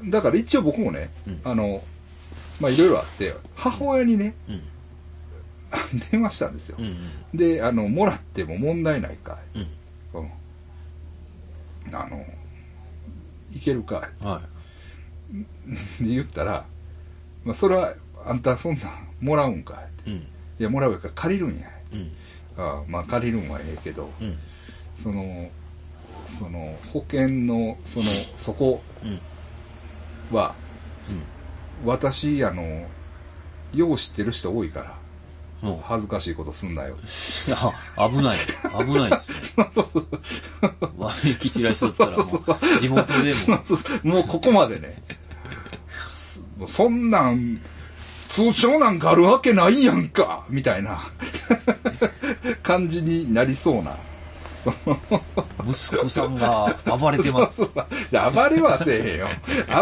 [0.02, 0.10] うん。
[0.10, 1.82] だから一応僕もね、うんあの、
[2.60, 4.62] まあいろいろあって、母親にね、うん。
[6.10, 6.82] 電話したんですよう。
[6.82, 6.96] ん。
[7.34, 9.62] で、あの、もらっても問題ないかうん。
[9.62, 9.66] い。
[10.14, 11.94] うん。
[11.94, 12.24] あの、
[13.52, 14.42] いけるかは
[16.00, 16.66] いで言ったら、
[17.44, 20.10] まあそれは、あんたそんなんもらうんかい。
[20.10, 20.12] い。
[20.14, 20.18] うん。
[20.20, 20.26] い
[20.58, 21.70] や、もらうやから借りるんや。
[21.92, 22.10] うん。
[22.56, 24.36] ああまあ借りるんはええけど、うん。
[24.94, 25.50] その、
[26.26, 29.20] その、保険の、その、そこうん。
[30.36, 30.54] は、
[31.08, 31.12] う
[31.84, 31.86] ん。
[31.86, 32.88] 私、あの、
[33.74, 34.97] よう知ってる人多いから、
[35.62, 36.94] も恥ずかしいことすんなよ。
[36.94, 37.56] う、いや、
[38.08, 38.38] 危ない。
[38.84, 39.68] 危ないですね。
[39.72, 40.06] そうそう
[40.98, 45.02] 悪い気散らしとったらもそうそうう、地元でも、そうそうもうここまでね。
[46.06, 47.60] すもうそんなん、
[48.28, 51.10] 通帳なんかあるわけないやんかみたいな
[52.62, 53.96] 感じになりそうな。
[54.56, 54.98] その
[55.66, 57.64] 息子さんが暴れてます。
[57.64, 59.28] そうそうそうじゃあ暴れはせえへんよ。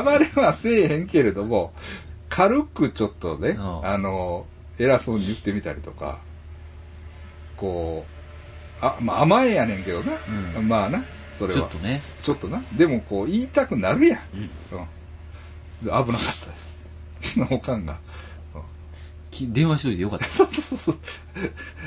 [0.05, 1.73] 暴れはせえへんけれども、
[2.29, 4.47] 軽くちょっとね、うんあの、
[4.79, 6.19] 偉そうに言ってみたりとか、
[7.57, 8.05] こ
[8.81, 10.13] う、あ、まあ甘えやねんけどな。
[10.59, 11.79] うまあな、それはちょっと。
[11.79, 12.03] ね。
[12.23, 12.63] ちょっとな。
[12.77, 14.21] でもこう言いたくなるやん。
[14.35, 14.41] うん。
[14.41, 14.49] うん。
[14.49, 14.51] で
[15.83, 16.07] 危なかっ
[16.41, 16.87] たです。
[17.51, 17.99] おかんが。
[19.37, 20.25] き電話しといてよかった。
[20.29, 20.99] そうそうそう。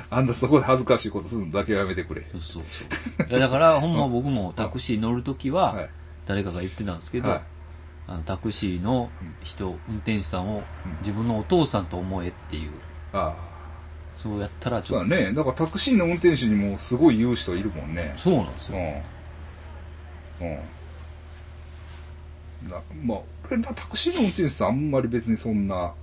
[0.10, 2.23] あんたそこで恥ずかしいことするのだけはやめてくれ。
[2.28, 2.86] そうそうそ
[3.25, 3.30] う。
[3.30, 5.89] いや、だから、ほんま僕もタクシー乗るときは、 はい。
[6.28, 7.41] 誰かが言ってたんですけど、はい
[8.10, 9.12] あのタクシーの
[9.43, 10.63] 人、運転手さんをうん
[11.02, 12.72] 自分のお父さんと思えっていう、
[13.13, 13.50] ああ。
[14.17, 15.32] そうやったらちょっそうだね。
[15.32, 18.24] だからタクシーの運転手にもすごい言う人いるもんねと、。
[18.24, 18.82] そうなんですうよ。
[18.82, 19.04] ん。
[20.41, 20.58] うん。
[22.67, 25.93] なまあ、俺タクシーの運転手さんあんまり別にそんな、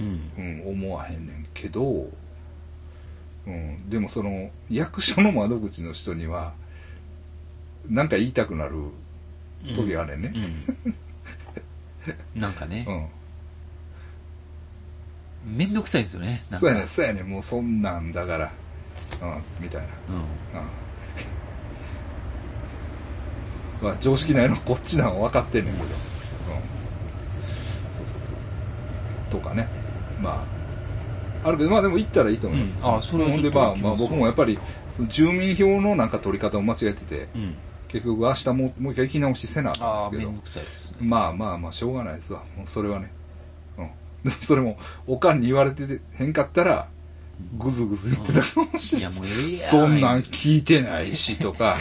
[0.00, 0.30] うん。
[0.38, 2.08] うん、思わへんねんけど、
[3.46, 6.54] うん、でもその、役所の窓口の人には、
[7.86, 8.76] なんか言いたくなる
[9.74, 10.32] 時があるね。
[12.34, 12.40] うん。
[12.40, 12.92] なんかねう、
[15.50, 15.56] ん。
[15.56, 16.44] めんどくさいですよね。
[16.50, 18.52] そうやねん、そうやねん、もうそんなんだから、
[19.22, 19.88] うん、みたいな。
[20.08, 20.14] うん。
[20.14, 20.22] うん。
[23.82, 25.86] まあ、常識ないのこっちなんは分かってんねんけど。
[25.86, 25.92] うん。
[27.92, 28.50] そうそうそうそう。
[29.30, 29.68] とかね。
[30.20, 30.44] ま
[31.44, 32.80] あ、あるけど、まあでも行ったらいいと思います。
[32.80, 34.58] うんあそれはほんで、まあ、まあ僕もやっぱり、
[34.90, 37.54] その住民票のなんか取り方を間違えてて、うん。
[37.88, 40.42] 結局明日もうもう一回行き直しせなあかああ、んですけどめんど。
[40.42, 40.96] くさいですね。
[41.00, 42.42] まあまあまあ、しょうがないですわ。
[42.56, 43.10] もうそれはね。
[43.78, 43.90] うん。
[44.24, 46.88] でもそれも、おかんに言われてへんかったら、
[47.56, 49.14] ぐずぐず言ってたかもしれない。
[49.14, 51.78] もうええやそんなん聞いてないしとか、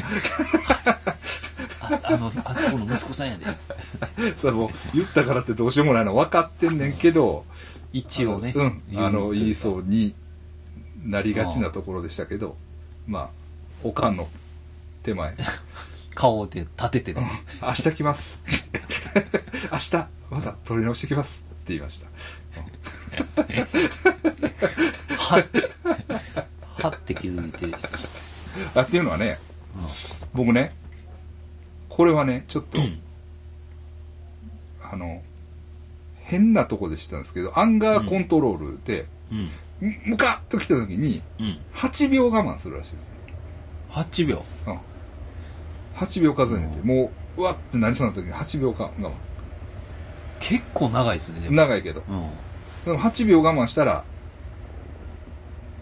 [1.82, 3.46] ああの、あそこの息子さんやで。
[4.36, 7.46] それもう言ったからってどうしようもないの分かってんねんけど、
[7.92, 8.54] 一応ね。
[8.56, 10.14] うん、あの、言いうそうに
[11.04, 12.56] なりがちなところでしたけど、
[13.08, 13.30] まあ、
[13.84, 14.28] おかんの
[15.04, 15.36] 手前、
[16.18, 17.22] 顔で立ててね。
[17.62, 18.42] 明日来ます。
[19.72, 19.96] 明日、
[20.32, 22.08] また取り直してきますって言いました。
[25.16, 25.70] はって、
[26.82, 27.72] はって気づいて、
[28.74, 29.38] あっていうのはね、
[30.34, 30.74] 僕ね、
[31.88, 32.80] これはね、ちょっと、
[34.92, 35.22] あの、
[36.24, 39.52] 変なとこで知ったんですけど、アンガーコントロールで、うん。
[39.82, 41.60] むむかっと来た時に、うん。
[41.76, 43.10] 8秒我慢するらしいですね。
[43.92, 44.44] 8秒。
[44.66, 44.80] うん。
[45.98, 49.12] 8秒数えねて、もう、うわってなりそうな時に8秒間我
[50.40, 51.52] 結構長いですね、で慢。
[51.52, 51.56] も。
[51.58, 52.04] 長いけど。
[52.08, 52.30] うん。
[52.86, 54.04] でも8秒我慢したら、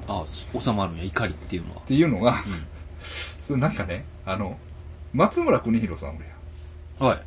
[0.08, 1.84] あ収まるんや、怒りっていうのはっ。
[1.86, 2.38] ていうのが、うん。
[3.46, 4.58] それなんかね、あの、
[5.14, 6.26] 松村邦弘さんおる
[7.00, 7.10] やん。
[7.10, 7.22] はい。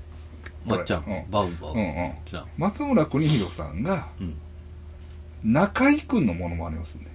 [0.67, 1.75] まっちゃん、うんバウバウ。
[1.75, 2.13] うんうん。
[2.27, 2.47] じゃあ。
[2.57, 4.37] 松村邦弘さんが、うん。
[5.45, 7.11] 中居くんのモノマネをするね。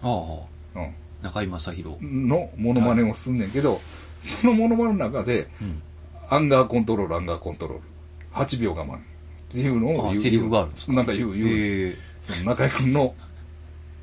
[0.00, 0.42] はあは
[0.76, 0.94] うん。
[1.22, 1.98] 中居正広。
[2.02, 3.80] のモノマネをすんねんけど、
[4.20, 5.82] そのモノマネの中で、うん。
[6.28, 7.84] アンガーコントロール、アンガーコントロール。
[8.32, 8.96] 8秒我慢。
[8.96, 9.00] っ
[9.50, 10.14] ていうのを言う。
[10.14, 10.92] あセリフがあるんですか？
[10.92, 11.48] なんか言う、言う。
[11.48, 13.14] ええその中居君の。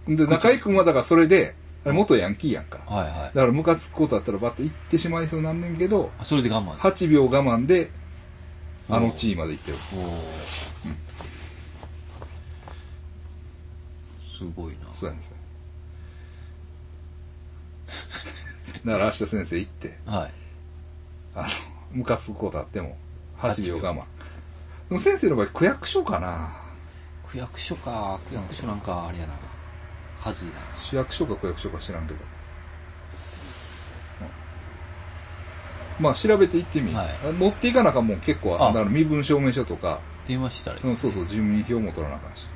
[0.07, 2.79] で、中居君はだからそれで、元ヤンキーやんか。
[2.85, 3.13] はいはい。
[3.33, 7.05] だからムカつくことあったらバッと行ってしまいそうなんねんけど、あそれで我慢です。
[7.05, 7.89] 8秒我慢で、
[8.89, 9.77] あの地位まで行ってる。
[9.95, 10.07] おー
[14.37, 14.91] すごいな。
[14.91, 15.36] そうなんですよ。
[18.85, 20.31] だから明日先生行って、はい。
[21.35, 21.47] あの、
[21.91, 22.97] ムカつくことあっても、
[23.39, 23.95] 8秒8秒我慢。
[24.89, 26.53] でも先生の場合、区役所かな。
[27.29, 29.33] 区役所か、区役所なんかあれやな。
[30.19, 30.55] はずいな。
[30.77, 32.19] 市役所か区役所か知らんけど。
[32.19, 32.27] うん
[35.99, 37.33] まあ調べて行ってみ、はい。
[37.33, 41.01] 持っていかなあかんもん結構だから身分証明書とか、電話したらいいうん、です。
[41.01, 42.47] そうそう住民票も取らなあかんし。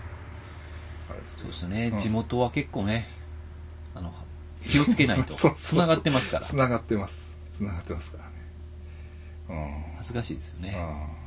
[1.10, 1.98] あれですそうですね、うん。
[1.98, 3.08] 地元は結構ね、
[3.96, 4.14] あの、
[4.62, 5.34] 気をつけないと。
[5.34, 6.44] 繋がってますから。
[6.44, 8.32] つながってますつながってますからね
[9.98, 10.78] 恥ずかしいですよね。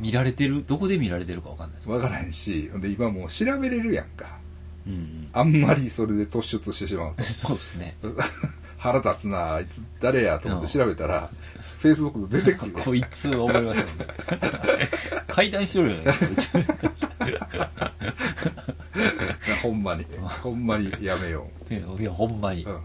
[0.01, 4.39] う見られてる、どこで見られてるかわかんないですん分からへんしほんで今もう調べれるやんか
[4.87, 5.29] うんうん。
[5.33, 7.97] あんまりそれで突出してしまうと そうですね。
[8.79, 11.31] 腹立つなあいつ誰やと思ってうん調べたら、
[11.79, 13.91] フェイスブックで出てくるよこいつ思いますよね。
[15.29, 16.13] 階段しとるよね。
[19.63, 20.05] ほんまに
[20.43, 22.81] ほんまにやめよいやいや、ほんまにう、うん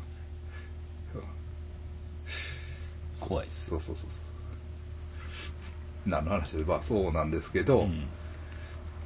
[3.20, 3.70] 怖いです。
[3.70, 8.04] そうそうそうそう何の話でまあそうなんですけど、うん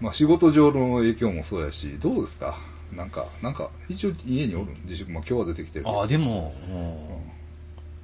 [0.01, 2.57] まあ仕事上の影響もそうやしどうですか？
[2.93, 4.77] なんかなんか一応家におるん？
[4.83, 7.21] 自粛まあ今日は出てきてるああ、でも、も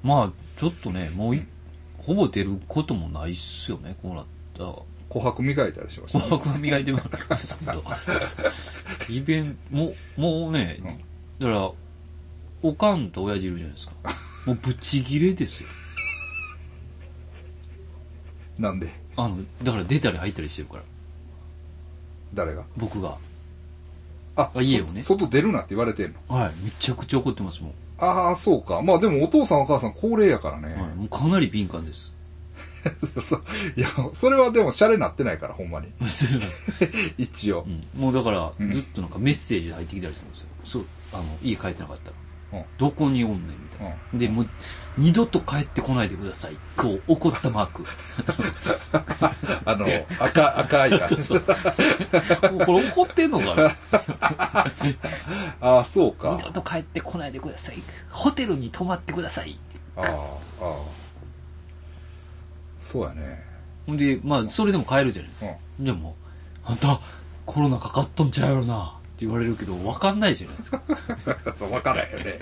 [0.04, 1.42] うまあ、ちょっとね、もうい、
[1.98, 4.24] ほぼ出ることもないっすよね、こうなっ
[4.56, 4.74] たら。
[5.10, 7.84] 琥珀磨いたりしました、ね、紅白磨いてもらったんですけど。
[9.10, 10.80] イベント、もう、もうね、
[11.38, 11.70] だから、
[12.62, 13.92] おかんと親父いるじゃないですか。
[14.46, 15.68] もうブチギレですよ。
[18.60, 18.88] なんで？
[19.16, 20.82] あの、だから出たり入ったりしてるから、
[22.34, 22.62] 誰が？
[22.76, 23.16] 僕が。
[24.36, 25.02] ああ家をね。
[25.02, 26.36] そ外出るなって言われてんの？
[26.36, 27.72] はい、めちゃくちゃ怒ってますもん。
[27.98, 28.80] ああそうか。
[28.82, 32.12] まあでもお父さんお母さん高齢やからね、はい、もうかなり敏感です。
[33.76, 35.88] いやそれはでもシャレなってないからほんまに。
[37.18, 37.66] 一応。
[37.66, 38.70] う、ん、もうだから、うん。
[38.70, 40.48] ずっとなんかメッセージ入ってきたりするんですよ。
[40.64, 42.12] そう、あの、家帰ってなかったら。
[42.52, 44.18] うんどこにおんねんみたいな。
[44.18, 44.48] で、もう、
[44.98, 46.56] 二度と帰ってこないでください。
[46.76, 47.84] こう、怒ったマーク。
[49.64, 49.86] あの
[50.18, 52.52] 赤赤い感じ そうそう。
[52.52, 53.76] もうこれ怒ってんのかな？
[55.60, 57.82] ああそうか二度と帰ってこないでください。
[58.10, 59.58] ホテルに泊まってください。
[59.96, 60.08] あああ
[60.62, 60.74] あ
[62.80, 63.44] そうやね
[63.86, 65.52] ほんで、まあ、それでも帰るじゃないですか。
[65.78, 66.16] でも、
[66.64, 67.00] あんた、
[67.44, 68.99] コロナかかっとんちゃうやろな。
[69.20, 70.82] って言われるけど、わかんないじゃないですか。
[71.54, 72.38] そう分からんよね。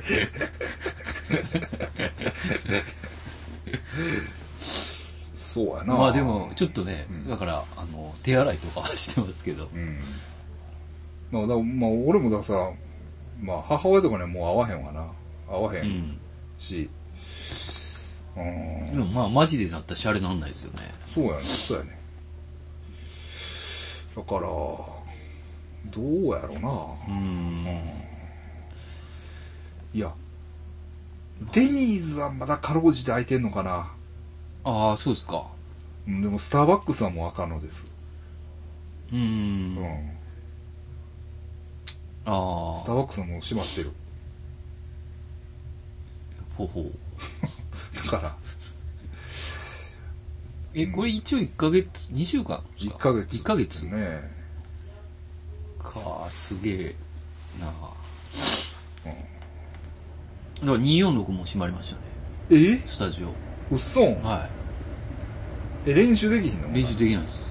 [5.36, 5.94] そうやな。
[5.94, 7.28] まあでも、ちょっとね、うん。
[7.28, 9.68] だから、あの、手洗いとかはしてますけど。
[9.74, 9.98] うん。
[11.32, 12.54] まあだまあ俺もださ
[13.42, 15.06] まあ母親とかにはもう会わへんわな。
[15.50, 15.88] 会わへうん。
[15.88, 16.18] ん。
[16.60, 16.88] し。
[18.36, 18.92] うん。
[18.92, 20.94] でもまあ、マジでなったらシャレなんないですよね。
[21.12, 21.44] そうやね。
[21.44, 21.98] そうやね。
[24.14, 24.97] だから
[25.90, 27.66] どうやろなうん。
[29.94, 30.12] いや
[31.52, 33.92] デニーズはまだかろうじて空いてんのかな
[34.64, 35.46] ああ、そうですか。
[36.06, 37.86] うんでもスターバックスはもうあかんのです
[39.12, 39.16] う。
[39.16, 39.78] うんん
[42.24, 42.76] ああ。
[42.76, 43.92] スターバックスはもう閉まってる
[46.56, 46.92] ほうほう。
[48.10, 48.36] だから
[50.74, 54.37] え、これ一応1ヶ月、2週間です1かヶ月1ヶ月ね
[55.92, 56.94] か、すげえ
[57.60, 57.76] なうんだ
[60.66, 62.02] から246も閉まりましたね。
[62.50, 62.78] え？
[62.86, 63.28] スタジオ。
[63.70, 64.48] うっそんは
[65.86, 66.68] え練習できひんの？
[66.70, 66.74] い。
[66.82, 67.46] 練習できないです。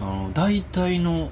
[0.00, 1.30] あの、大体の、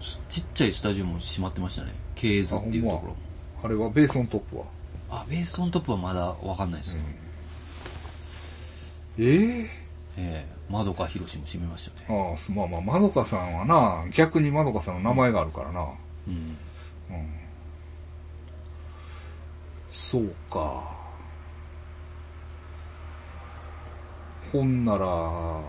[0.00, 1.92] すちっちゃいスタジオも閉まってましたね。
[2.14, 3.16] ケーズっていうところ。
[3.62, 4.64] あれはベースオントップは？
[5.10, 7.02] あ、ベースオントップはまだわかんないですよ。
[9.18, 9.68] ええ
[10.16, 12.30] ええまどかひろしも閉めましたね。
[12.30, 15.86] ああすまあまあまどかさんはな逆にまどかさんの名前があるからな
[16.28, 16.34] うん。
[16.34, 16.56] うん
[19.90, 20.88] そうか
[24.52, 25.60] ほんなら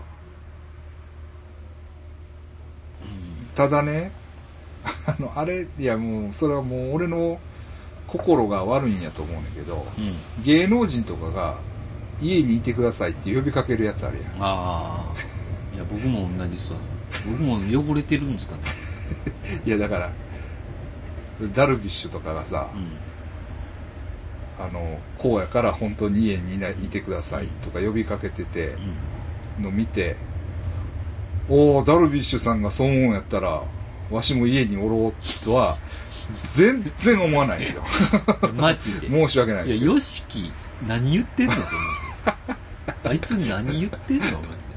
[3.54, 4.12] ただね
[5.06, 7.38] あのあれいやもうそれはもう俺の
[8.06, 10.44] 心が悪いんやと思うねんだけどうん。
[10.44, 11.56] 芸能人とかが
[12.20, 15.12] 家にいてくださいって呼びかけるやつあるやんああ。
[15.74, 16.78] いや、僕も同じっすわ。
[17.26, 18.62] 僕も汚れてるんですかね。
[19.66, 20.12] いやだから
[21.54, 22.92] ダルビッシュとかがさ、うん。
[24.64, 28.76] あの、こうやから本当に家にいないてくださいとか呼びかけてて
[29.58, 29.64] うん。
[29.64, 30.16] の見て、
[31.48, 33.62] おー、ダルビッシュさんがそう思うんやったら、
[34.10, 35.76] わしも家におろうとは、
[36.54, 37.82] 全然思わないですよ。
[38.54, 39.08] マジで。
[39.08, 39.92] 申し訳ないいや、ですけど。
[39.92, 40.52] ヨシキ、
[40.86, 42.56] 何言ってんのと思うんですよ。
[43.04, 44.74] あいつ何言ってんの思いますよ。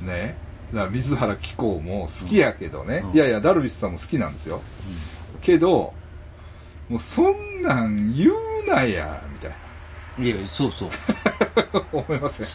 [0.00, 0.36] ね。
[0.72, 4.62] だから水原希子も好きやけどね、うんいやいや、ダルビッシュさんも好きなんですよ。
[5.40, 5.94] けど、
[6.88, 8.32] もうそんなん言う
[8.68, 9.22] なや、
[10.18, 10.88] みたいいや、そうそう。
[10.88, 11.82] な。
[11.92, 12.46] 思いません。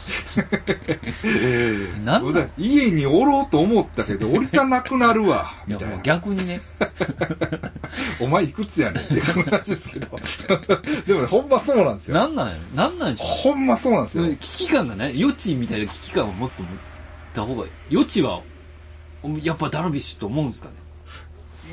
[2.06, 5.98] な んなんだ家におろうと思ったけど、降りたなくなるわ、 いや、もうみたいな。
[6.04, 6.62] 逆にね。
[8.20, 10.20] お前いくつやねんって話ですけど。
[11.06, 12.16] でもね、ほんまそうなんですよ。
[12.16, 12.60] なんなんやろ？
[12.76, 14.24] なんなんでしょほんまそうなんですよ。
[14.26, 15.22] う危機感がない？
[15.22, 16.72] 余地みたいな危機感をもっと持っ
[17.34, 17.72] た方がいい。
[17.92, 18.42] 余地は、
[19.44, 20.76] やっぱダルビッシュと思うんですかね？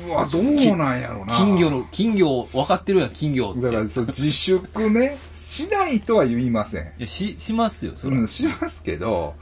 [0.07, 0.43] うわ、どう
[0.77, 1.35] なんやろな。
[1.35, 3.61] 金魚の、金魚、分かってるやん、金魚って。
[3.61, 6.83] だから、そう、自粛ね、しないとは言いません。
[6.83, 8.17] いや、し、しますよ、それ。
[8.17, 9.35] うん、しますけど、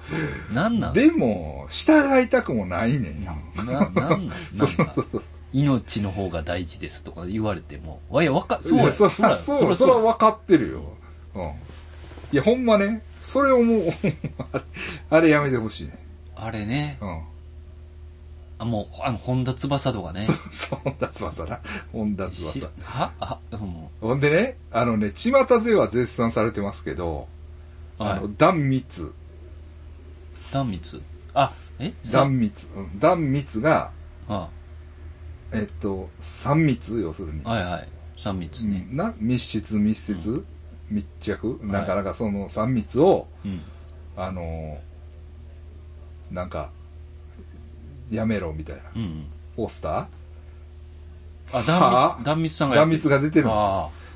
[0.53, 0.93] なんなん？
[0.93, 1.91] でも、従
[2.21, 3.33] いたくもないねんよ。
[3.57, 4.09] な、なんなん？
[4.09, 5.23] な んそうそうか、そう。
[5.53, 10.81] 命の方が大事ですとか言われても、わいや、わか、そうや、そら、やそう、それは分かってるよ。
[11.35, 11.51] うん。
[12.31, 13.83] いや、ほんまね、それをもう、
[15.09, 15.97] あれやめてほしいね。
[16.35, 17.21] あれね、うん。
[18.59, 20.21] あ、もう、あの、本田翼とかね。
[20.25, 21.59] そう、そう、本田翼な。
[21.91, 22.69] 本田し翼。
[22.81, 25.31] はあ、もほんでね、あのね、巷
[25.63, 27.27] では絶賛されてますけど、
[27.99, 28.29] う、はいあの、。
[28.37, 29.13] 断密。
[30.53, 31.01] 断密。
[31.33, 31.93] あ、え？
[32.11, 32.67] 断密。
[32.75, 33.91] うん断密が、
[34.27, 34.49] あ
[35.51, 37.43] えっと、三密要するに。
[37.43, 37.87] はいはい。
[38.17, 38.87] 三密うね。
[38.91, 40.45] んな密室密接、
[40.89, 41.59] 密着？
[41.63, 43.61] なかなかその三密を、うん。
[44.15, 44.77] あのー
[46.31, 46.71] なんか、
[48.09, 48.81] やめろみたいな。
[48.95, 49.25] うんうん。
[49.55, 50.07] ポスタ
[51.51, 52.15] あ、は断あ？
[52.17, 53.55] 密、断密さんーが断密が出てるんで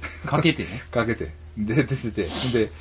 [0.08, 0.28] す。
[0.28, 0.70] かけてね。
[0.92, 1.34] かけて。
[1.58, 2.28] で、出てて。
[2.54, 2.72] で、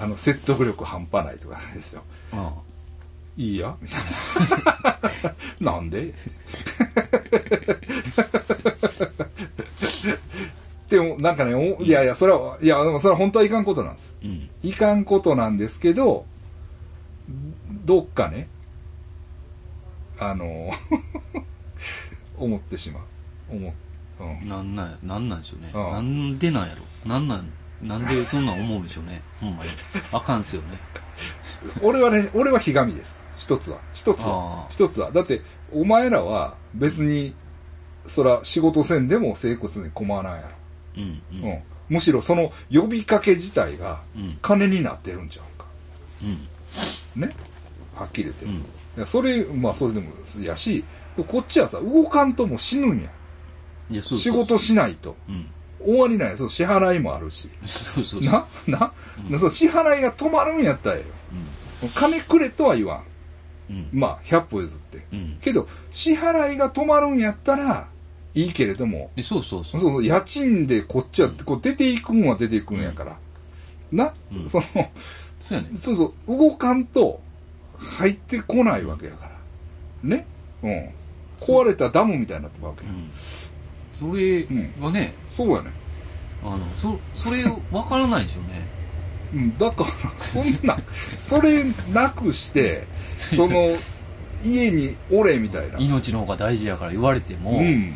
[0.00, 2.02] あの、説得力半端ないとかですよ。
[2.32, 2.48] うん。
[3.42, 3.74] いいや？
[3.80, 4.00] みたい
[5.62, 5.72] な。
[5.72, 6.14] なんで？
[10.88, 14.16] でも、なんかね、おいやいや、それは、いや、でもそれは本当はいかんことなんです。
[14.22, 14.50] うん。
[14.62, 16.26] いかんことなんですけど、
[17.84, 18.48] どっかね、
[20.30, 20.70] あの、
[22.36, 23.02] 思ってしまう。
[23.50, 23.72] 思う。
[24.22, 24.48] うん。
[24.48, 25.70] なんなんや、なんなんでしょうね。
[25.74, 26.82] ああなんでなんやろ。
[27.08, 27.50] なんなん、
[27.82, 29.22] なんでそんなん思うんでしょうね。
[29.40, 29.70] ほんまに。
[30.12, 30.78] あかんすよね。
[31.82, 33.22] 俺はね、俺はひがみです。
[33.36, 33.78] 一つは。
[33.92, 34.66] 一つあはあ。
[34.70, 35.10] 一つは。
[35.10, 37.34] だって、お前らは別に、
[38.04, 40.50] そら仕事せんでも生活に困らんや
[40.96, 41.48] うん、うろ。
[41.48, 41.62] うんん。
[41.88, 44.38] むしろその呼びかけ自体がうん。
[44.40, 45.66] 金になってるんちゃうか。
[46.22, 47.20] うん。
[47.20, 47.30] ね。
[47.94, 48.44] はっきり言って。
[48.44, 48.64] いうん。
[48.96, 50.84] やそれ、まあそれでもやし、
[51.28, 53.10] こっちはさ、動かんとも死ぬんや。
[53.90, 55.16] いや、そう仕事しないと。
[55.28, 55.46] うん。
[55.84, 56.36] 終わりなんや。
[56.36, 57.48] そう支払いもあるし。
[57.66, 58.32] そうそうそう。
[58.32, 58.92] な、な、
[59.30, 61.90] うんそう支払いが止まるんやったらええよ。
[61.94, 63.02] 金くれとは言わん。
[63.70, 63.76] うん。
[63.76, 63.88] うん。
[63.92, 65.06] まあ、100歩譲って。
[65.12, 65.38] うん。
[65.40, 67.88] けど、支払いが止まるんやったら、
[68.34, 69.80] いいけれども、えそうそうそう。
[69.80, 73.16] そうそう、家賃でこっちは、こう出ていくんは出ていくんやから。
[73.90, 74.64] な、うんその、
[75.38, 75.70] そうやね。
[75.76, 77.20] そうそう、動かんと
[77.82, 79.32] 入ってこないわけやから。
[80.02, 80.26] ね？
[80.62, 80.90] うん。
[81.40, 82.90] 壊れたダムみたいになってるわけや。
[82.90, 83.10] うん。
[83.92, 84.46] それ
[84.80, 85.70] はね、そうやね。
[86.44, 88.66] あの、そ、それ、わからないでしょうね。
[89.34, 90.78] うん、だから、そんな、
[91.16, 93.68] それなくして、その、
[94.44, 95.78] 家におれみたいな。
[95.78, 97.94] 命の方が大事やから言われても、うん。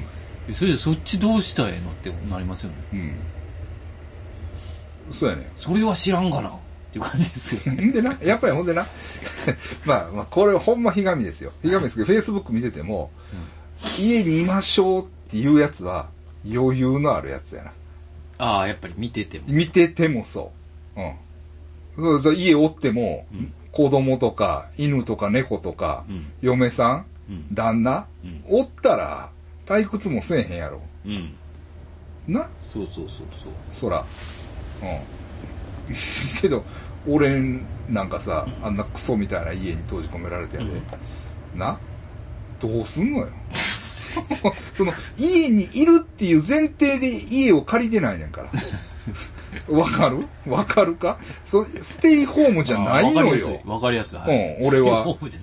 [0.49, 2.77] えそれでそっちどうしたらええのってなりますよね。
[2.93, 3.13] うん。
[5.11, 5.51] そうやね。
[5.57, 6.53] それは知らんかな
[6.97, 7.85] っていう感じですよね。
[7.87, 8.87] ん でな、やっぱりほんでな、
[9.85, 11.53] まあまあ、これはほんまひがみですよ。
[11.63, 13.11] ひがみですけど、フェイスブック見てても、
[13.99, 16.09] 家にいましょうっていうやつは、
[16.45, 17.73] 余裕のあるやつやな。
[18.39, 19.45] ああ、やっぱり見てても。
[19.49, 20.53] 見ててもそ
[20.97, 21.01] う。
[22.03, 22.37] うん。
[22.37, 26.33] 家おっても、うん子供とか、犬とか猫とか、うん。
[26.41, 27.47] 嫁さん、うん。
[27.53, 28.43] 旦那、うん。
[28.49, 29.29] おったら、
[29.67, 30.81] 退屈もせえへんやろ。
[31.05, 31.35] うん。
[32.27, 32.49] な？
[32.65, 33.53] そうそうそうそう。
[33.75, 33.99] そら。
[33.99, 35.26] うん。
[36.41, 36.65] けど、
[37.09, 37.41] 俺
[37.89, 40.69] なんかさ、あんなクソみたいな家に閉じ込められてやで。
[41.55, 41.79] な？
[42.61, 43.29] どうすんのよ。
[44.73, 48.51] その、家にいるっていう前提で家を借りてないねんから。
[49.69, 50.27] わかる？
[50.47, 51.19] わかるか？
[51.45, 53.61] そステイホームじゃないのよ。
[53.65, 54.19] わかりやすい。
[54.19, 54.35] わかうり
[54.65, 54.77] やす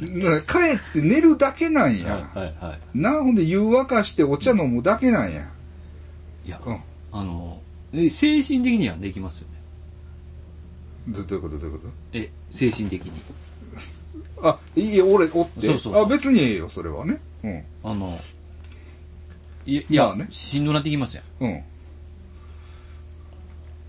[0.04, 0.12] い。
[0.12, 2.30] ん、俺は帰って寝るだけなんや。
[2.34, 5.42] はいはいはな、ほんで湯沸かしてお茶飲むだけなんや。
[6.46, 6.48] い。
[6.48, 6.80] いや、うん。
[7.12, 7.62] あの、
[7.94, 9.53] え精神的にはできますよね。
[11.08, 11.58] どどういうこと？
[11.58, 13.12] どういうこえ、精神的に。
[14.42, 15.68] とあ、いいえ、俺おって。
[15.68, 17.20] そうそうそうあ、別にええよ、それはね。
[17.44, 17.64] うん。
[17.84, 18.20] あの、
[19.66, 21.24] いや、いやまあねしんどなってきましたよ。
[21.42, 21.50] うん。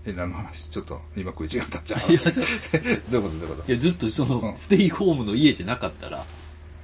[0.07, 0.69] え、何の話？
[0.69, 2.01] ちょっと、今食い違ったんじゃん。
[2.11, 3.11] いや、ちょ どういうこと？
[3.11, 3.71] どういうこと？
[3.71, 6.23] いやずっとその、うんステイホームの家じゃなかったら、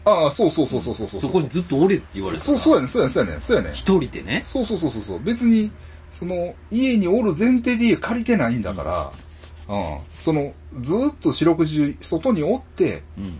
[0.05, 1.19] ああ、そうそうそうそうそうそう。
[1.19, 5.19] そこにずっとおれって言われたそう、ら、そうやねんそうやねんそうやねんそうやねん一人でね、そうそうそうそうそう。
[5.23, 5.71] 別に、
[6.11, 9.30] その、家におる前提で家借りてないんだから、うん。
[10.19, 13.39] その、ずーっと四六時中外におって、うん。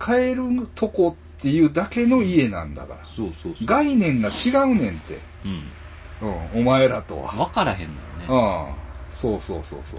[0.00, 3.00] 帰るとこっていうだけの家なんだから。
[3.06, 3.66] そうそうそう。
[3.66, 5.18] 概念が違うねんって。
[5.44, 6.28] うん。
[6.54, 6.60] うん。
[6.60, 7.32] お前らとは。
[7.32, 8.72] 分からへんのよね。
[9.10, 9.14] うん。
[9.14, 9.98] そうそうそうそ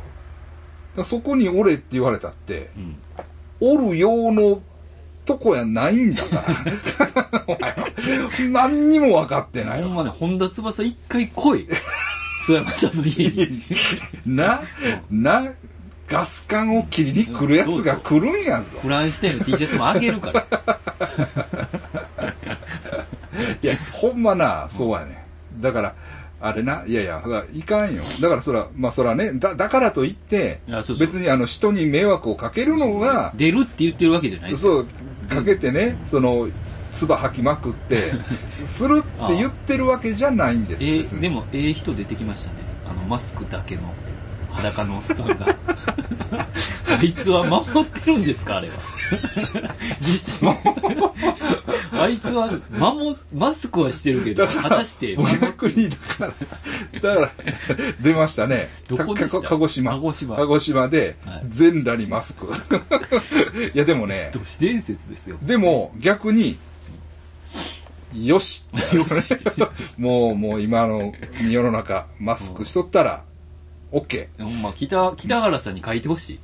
[0.98, 1.04] う。
[1.04, 3.00] そこにおれって言われたって、うん。
[3.62, 4.62] おる用の
[5.26, 6.44] とこやないんだから。
[7.48, 9.88] お前何にも分かってないわ。
[9.88, 11.68] ほんまね、本田翼一回来い。
[12.48, 13.64] 須山さんの家に。
[14.26, 14.62] な、
[15.12, 15.44] な、
[16.10, 18.80] ガス管を切りに来るやつが来るんやぞ。
[18.82, 20.48] フランス店の T シャツもあげるから。
[23.62, 25.24] いや、ほんまな、そうやね。
[25.60, 25.94] だから、
[26.42, 28.02] あれな、いやいや、だいかんよ。
[28.22, 34.74] だからそら、まあそらね、だ、だからといっていやそう、そう別にあの人に迷惑をかけるのが、出るって言ってるわけじゃないですよ。
[34.74, 34.88] そう、
[35.36, 36.50] かけてね、その、
[36.92, 38.14] 唾吐きまくって、
[38.66, 40.84] するって言ってるわけじゃないんです。
[40.84, 42.56] え別にでも、ええ人出てきましたね。
[42.88, 43.82] あの、マスクだけの
[44.52, 45.46] 裸のおっさんが。
[46.88, 48.76] あいつは守ってるんですかあれは。
[50.02, 50.58] 実際。
[51.94, 56.26] あいつは、守、マスクはしてるけど、果たして逆に、だか
[57.02, 57.32] ら、だから、
[58.02, 58.70] 出ましたね。
[58.88, 59.48] どこでした？
[59.48, 59.92] 鹿児島。
[59.94, 62.48] 鹿児島鹿児島ではい、全裸にマスク。
[63.74, 65.38] いや、でもね、都市伝説ですよ。
[65.42, 66.58] でも、逆に、
[68.14, 68.64] よし。
[68.94, 69.36] よし。
[69.98, 71.14] もう、もう今の
[71.50, 73.24] 世の中、マスクしとったら、
[73.92, 76.40] オッケほんま、北、北原さんに書いてほしい。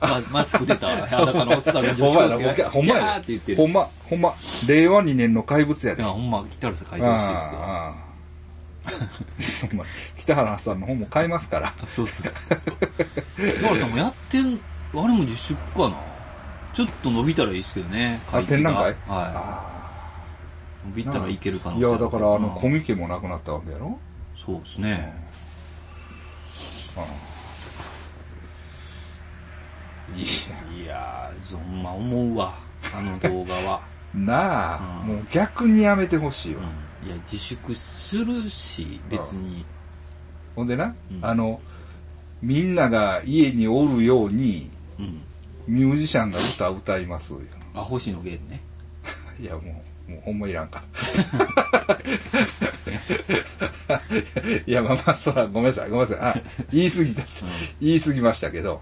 [0.00, 1.96] まマスク出た裸のおっさんがー。
[1.96, 3.56] ほんまやな、ほん女子高生がほんまやって言ってで。
[3.56, 3.68] ほる。
[3.68, 4.34] んま、ほんま、
[4.66, 6.02] 令和2年の怪物やで。
[6.02, 7.60] いや、ほんま、北原さん書いてほしいですよ。
[9.68, 9.84] ほんま
[10.16, 11.68] 北原さんの本も買いますから。
[11.68, 12.32] あそうそう。
[13.36, 14.56] 北原さんもやってん、あ
[14.94, 15.96] れも自粛かな
[16.72, 18.20] ちょっと伸びたらいいですけどね。
[18.32, 18.84] あ、展覧会？
[18.84, 18.94] はい。
[19.06, 19.66] あ
[20.86, 21.72] 伸びたらいける可あ。
[21.74, 23.98] 能性いや、だから、あの、コうんミケもなくなったわけやろ？
[24.34, 25.12] そうですね。
[30.16, 32.54] いいやー、ほんま思うわ。
[32.94, 33.62] あの動画は。
[33.70, 33.80] や、
[34.14, 36.62] なあ、うんもう逆にやめてほしいわ。
[37.02, 37.08] うん。
[37.08, 39.64] いや、自粛するし、別に。
[40.56, 41.60] ほんでな、うんあの、
[42.42, 45.20] みんなが家におるように、うん。
[45.66, 47.40] ミュージシャンが歌歌いますよ。
[47.74, 48.60] あ、星野源ね。
[49.40, 49.62] いや、もう、
[50.10, 50.82] もうほんまいらんか。
[54.66, 56.18] いや、まあまあ、そら、ごめんなさい、ごめんなさい。
[56.20, 56.34] あ、
[56.72, 57.44] 言い過ぎたし、
[57.80, 58.80] 言い過ぎましたけど、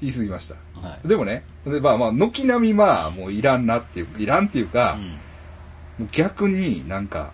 [0.00, 0.56] 言い過ぎました。
[0.86, 1.08] はい。
[1.08, 4.98] でもね、でまあまあ、軒並みまあ、もういらんなっていう、いらんっていうか、
[5.98, 6.06] うん。
[6.06, 7.32] う逆になんか、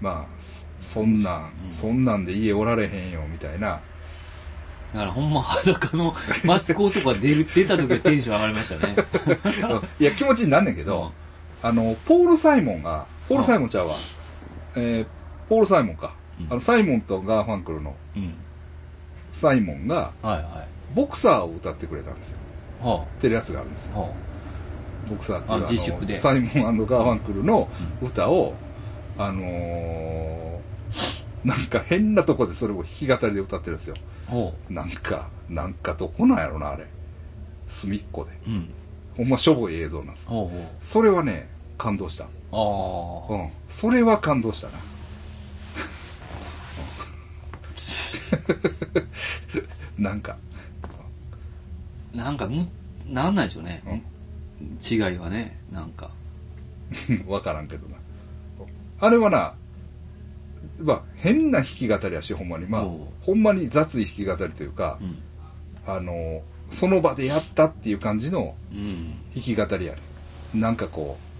[0.00, 0.40] まあ、
[0.78, 3.80] そんなん、うんそんなんで家おられへんよ、みたいな。
[4.92, 8.94] だからほんま裸のマスコとか出る、出た時はテンション上がりましたね。
[9.98, 11.12] いや、気持ちになんねんけど、
[11.64, 13.94] あの、ポール・サイモンが、ポール・サイモンちゃうわ。
[14.76, 15.06] えー、
[15.48, 16.14] ポール・サイモンか。
[16.38, 18.34] うんあの、サイモンとガーファンクルのうん。
[19.30, 20.94] サイモンが、はいはい。
[20.94, 22.38] ボクサーを歌ってくれたんですよ。
[22.82, 23.92] はってるやつがあるんですよ。
[23.96, 24.00] あ。
[24.00, 24.08] は
[25.08, 27.68] ボクサーっていうあの自粛でサイモンガーファンクルの
[28.02, 28.54] 歌を、
[29.16, 30.54] あのー
[31.44, 33.96] なんか変なとこでそれを弾き語りで歌ってるんですよ。
[34.28, 34.30] あ。
[34.32, 36.86] ほなんか、なんかどこなんやろな、あれ。
[37.66, 38.32] 隅っこで。
[38.46, 38.50] う。
[38.50, 38.74] うん。
[39.16, 40.28] ほんましょぼい映像なんです。
[40.28, 41.48] ほうほそれはね、
[41.78, 42.24] 感動した。
[42.24, 42.26] う。
[42.52, 42.56] あ
[43.30, 43.32] あ。
[43.32, 43.50] うん。
[43.68, 44.74] それは感動したな。
[49.98, 50.36] なんか、
[52.12, 52.66] なんかむ、
[53.08, 53.82] なんなんでしょうね。
[53.86, 54.02] うん
[54.80, 56.10] 違いはね、なんか。
[57.26, 57.96] わからんけどな。
[59.00, 59.54] あれはな、
[60.78, 62.66] まあ、変な弾き語りやし、ほんまに。
[62.66, 62.84] まあ
[63.20, 65.18] ほんまに雑い弾き語りというかう、ん。
[65.86, 69.14] あの、その場でやったっていう感じのうん。
[69.34, 69.98] 弾き語りやね。
[70.54, 71.33] なんかこう、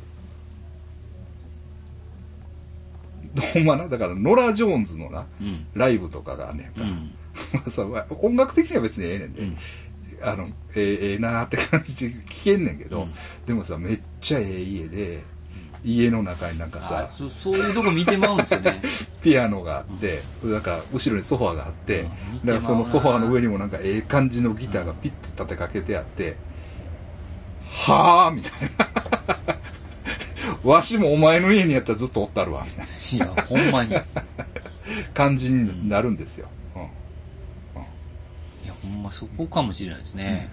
[3.36, 5.66] ほんまな、だから、ノラ・ジョーンズのな、うん。
[5.74, 6.82] ライブとかがあんねんか。
[6.82, 7.10] うん。
[7.52, 9.56] まあさまあ音楽的には別にええねんで、うん
[10.22, 13.12] あの、ええええなーって感じで聞けんねんけど、うん
[13.46, 15.22] でもさ、めっちゃええ家で、
[15.84, 18.80] 家の中になんかあさ、そそういうとこ見てまうんですよね。
[19.22, 22.04] ピアノがあって、なんか後ろにソファーがあって、
[22.44, 26.36] だからそのソファーの上にもなんかええ感じのギターがピッて立てかけてあって、
[27.68, 28.88] はぁみたいな。
[30.64, 33.90] わしもお前の家にやったらずっとおったるわ、みたいないや、ほんまに。
[33.90, 34.04] いや、
[35.12, 36.48] 感じになるんですよ。
[36.76, 36.86] うん
[38.84, 40.50] ほんまそこかもしれないですね。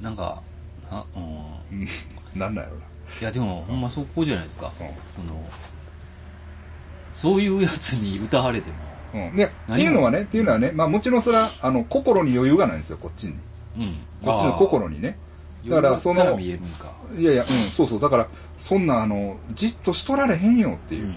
[0.00, 0.42] なんか、
[0.90, 1.22] な、うん。
[1.80, 1.88] うん。
[2.34, 2.84] なんなんやろな。
[3.20, 4.94] いやでもほんまそこじゃないですか、うんこ
[5.32, 5.44] の
[7.12, 8.76] そういうやつに歌われても
[9.14, 9.36] うん。
[9.36, 13.34] で、っていうのはね、っていうのはね、まあもちろんそれは、あの、心に余裕がないんですよ、こっちに。
[13.76, 15.16] うんこっちの心にね。
[15.70, 16.48] だからそのい
[17.24, 18.00] やいや、うん、そうそう。
[18.00, 21.06] だから、そんな、あの、じっとしとられへんよっていう。
[21.06, 21.16] うん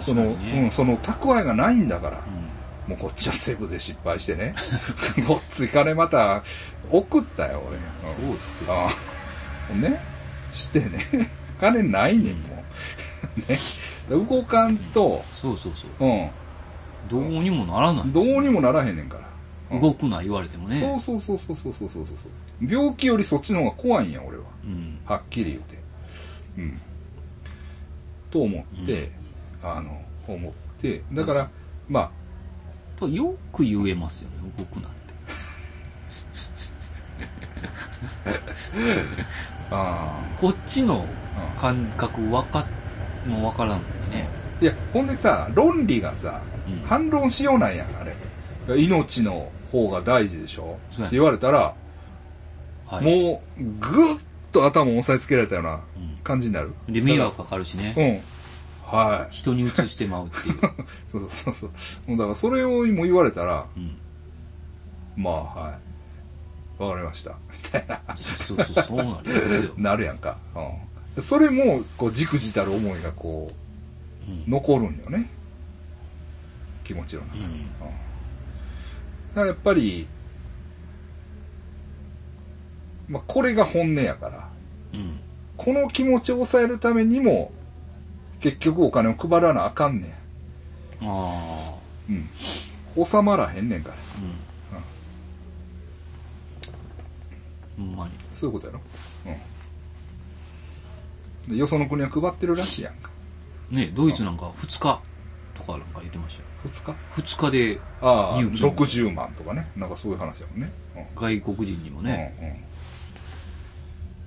[0.00, 2.18] その、うん、その蓄えがないんだから。
[2.18, 2.50] うん
[2.90, 4.52] もうこっちはセブで失敗してね。
[5.28, 6.42] ごっつい金また
[6.90, 7.76] 送ったよ、俺。
[7.76, 8.88] うんそうですよあ
[9.70, 9.74] あ。
[9.76, 10.00] ね？
[10.52, 10.98] してね。
[11.60, 12.64] 金ないねん、も
[13.38, 13.40] う。
[13.48, 13.58] ね。
[14.08, 16.30] 動かんと、そうそうそううん。
[17.08, 19.29] どうにもならないんですどようにもならへんねんから。
[19.70, 25.78] 動くな言われてもね、そうそうそうそうそうそうそう病気よりそっちの方が怖いんや俺は、うん、はっきり言って。
[26.58, 26.80] うん。
[28.30, 29.12] と思って、
[29.62, 31.02] うん、あの思って。
[31.12, 31.50] だから、
[31.88, 32.20] まあ。
[33.06, 35.14] よく言えますよね動くなって。
[39.70, 41.06] あこっちの
[41.58, 42.66] 感覚分か
[43.26, 43.78] もう分からん
[44.10, 44.28] ね。
[44.60, 48.14] いやほんでさ論理がさ、うん、反論しようなんやあれ。
[48.76, 50.78] 命の方が大事でしょ？
[50.90, 51.74] そうやって言われたら、
[52.86, 54.18] はいもう、ぐっ
[54.52, 56.74] と頭を押さえつけられたようなうん感じになる。
[56.88, 58.98] で迷惑かかるしねうん。
[58.98, 59.34] はい。
[59.34, 60.58] 人に移してまうっていう、
[61.06, 61.70] そうそうそう。
[62.08, 63.96] もうだからそれをも言われたら、うん、
[65.16, 66.82] まあ、はい。
[66.82, 67.30] わかりました。
[67.30, 68.00] みたいな。
[68.16, 69.08] そうそうそうそうなり
[69.40, 70.36] ますよ、 なるやんか。
[71.16, 71.22] うん。
[71.22, 73.52] それも、こう、じくじたる思いがこ
[74.26, 75.30] うんう、残るんよね。
[76.82, 77.44] 気持ちの中に。
[77.44, 77.66] うんうん
[79.30, 80.06] だからやっぱり、
[83.08, 84.48] まあ、これが本音やから、
[84.94, 85.20] うん
[85.56, 87.52] この気持ちを抑えるためにも、
[88.40, 90.16] 結局お金を配らなあかんね
[91.02, 91.76] あ
[92.08, 92.14] あん。
[92.14, 92.18] う
[93.02, 93.04] ん。
[93.04, 93.94] 収まらへんねんから。
[97.76, 98.80] うんほんまにそういうことやろ。
[101.46, 101.52] うん。
[101.52, 103.10] でよその国は配ってるらしいやんか。
[103.70, 105.00] ねドイツなんか2日
[105.54, 109.68] とかなんか言ってましたよ二日？2日でああ、入金60万とかね。
[109.76, 110.70] なんかそういう話やもんね。
[110.96, 111.04] うん。
[111.16, 112.34] 外国人にもね、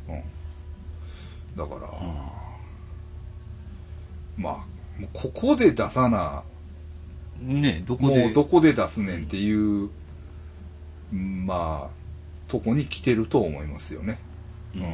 [0.07, 0.13] うん。
[0.13, 0.19] うん。
[0.19, 0.23] うん。
[1.55, 2.11] だから、う
[4.39, 4.53] んまあ、
[4.99, 6.43] もうここで出さな、
[7.39, 8.23] ねどこで？
[8.25, 9.89] もうどこで出すねんっていう、
[11.11, 14.17] うんまあ、とこに来てると思いますよね。
[14.75, 14.89] うんうん。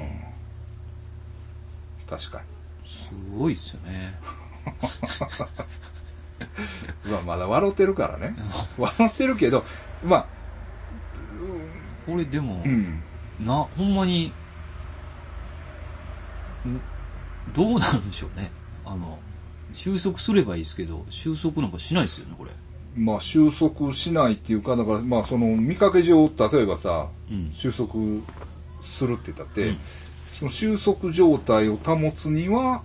[2.10, 2.44] 確か
[2.86, 4.16] すごいですよね
[4.66, 4.80] に。
[7.10, 8.36] まあ、まだ笑ってるからね。
[8.78, 9.64] 笑ってるけど、
[10.04, 10.26] まあ、
[12.06, 13.02] これでも、うん。
[13.40, 14.34] なほんまに
[16.68, 16.82] ん
[17.54, 18.52] どうなるんでしょうね
[18.86, 19.18] あの
[19.74, 22.52] 収束すればいいですけど収束なんかしないですよねこれ
[22.96, 27.94] まあ、収束しないっていうか、だから、まあ、その、見かけ上、例えばさ、うん収束
[28.82, 29.78] するって言ったって、うん
[30.34, 32.82] その収束状態を保つには、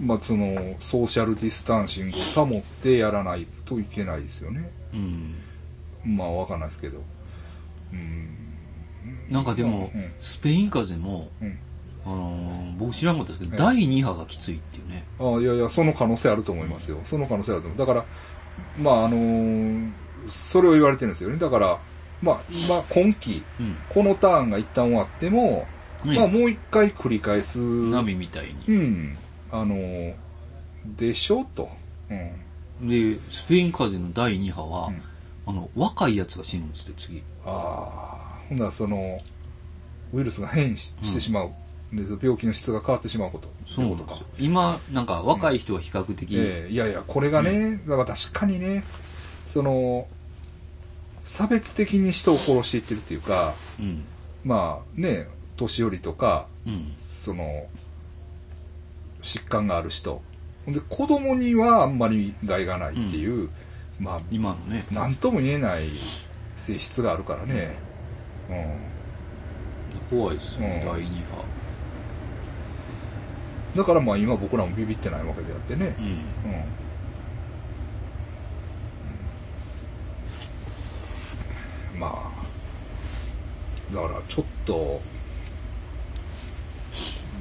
[0.00, 4.70] まあ、その、ソーシャルディスタンシングを保ってやらないといけないですよね。
[4.94, 5.34] うん
[6.04, 7.02] まあ、わかんないですけど。
[7.92, 8.28] うん。
[9.30, 11.58] なんかでも、うんスペイン風邪も、うん。
[12.04, 16.98] あのー僕知らんかったですけど、ええ第2波がきついっていうねあいやいや、その可能性あると思いますよ。
[17.04, 17.78] その可能性あると思う。
[17.78, 18.04] だから、
[18.80, 19.90] まあ、あのー
[20.28, 21.36] それを言われてるんですよね。
[21.36, 21.78] だから、
[22.22, 25.66] まあ、今、今期、うんこのターンが一旦終わっても、
[26.04, 27.60] ねまあ、もう一回繰り返す。
[27.60, 29.16] 波みたいに、うん。
[29.52, 30.14] あのー
[30.96, 31.44] でしょ？
[31.54, 31.70] と。
[32.10, 32.14] う
[32.84, 32.88] ん。
[32.88, 35.02] でスペイン風邪の第2波は、うん。
[35.46, 37.22] あの若いやつが死ぬんですって次。
[37.44, 39.20] ああ、ほんならその、
[40.12, 41.50] ウイルスが変異ししてしまう。
[41.92, 43.48] で、病気の質が変わってしまうこと。
[43.66, 44.26] そうなんってことか。
[44.38, 46.72] 今なんか若い人は比較的、ええ。
[46.72, 48.82] いやいや、これがね、だから確かにね、
[49.44, 50.06] その、
[51.24, 54.04] 差別的に人を殺していってるっていうか、うん。
[54.44, 56.94] まあね、年寄りとか、うん。
[56.98, 57.66] その、
[59.22, 60.20] 疾患がある人。
[60.64, 63.48] ほんで、子供にはあんまり害がないっていう、
[63.98, 65.90] まあ、今のねなんとも言えない
[66.56, 67.76] 性質があるからね。
[68.50, 70.18] うん。
[70.18, 71.44] 怖いですよね、うん第2波
[73.76, 76.02] だからまあ今僕らもビビってないわけであってねう。
[76.02, 76.10] んうん。
[76.10, 76.22] うん
[81.98, 85.00] まあ、だからちょっと、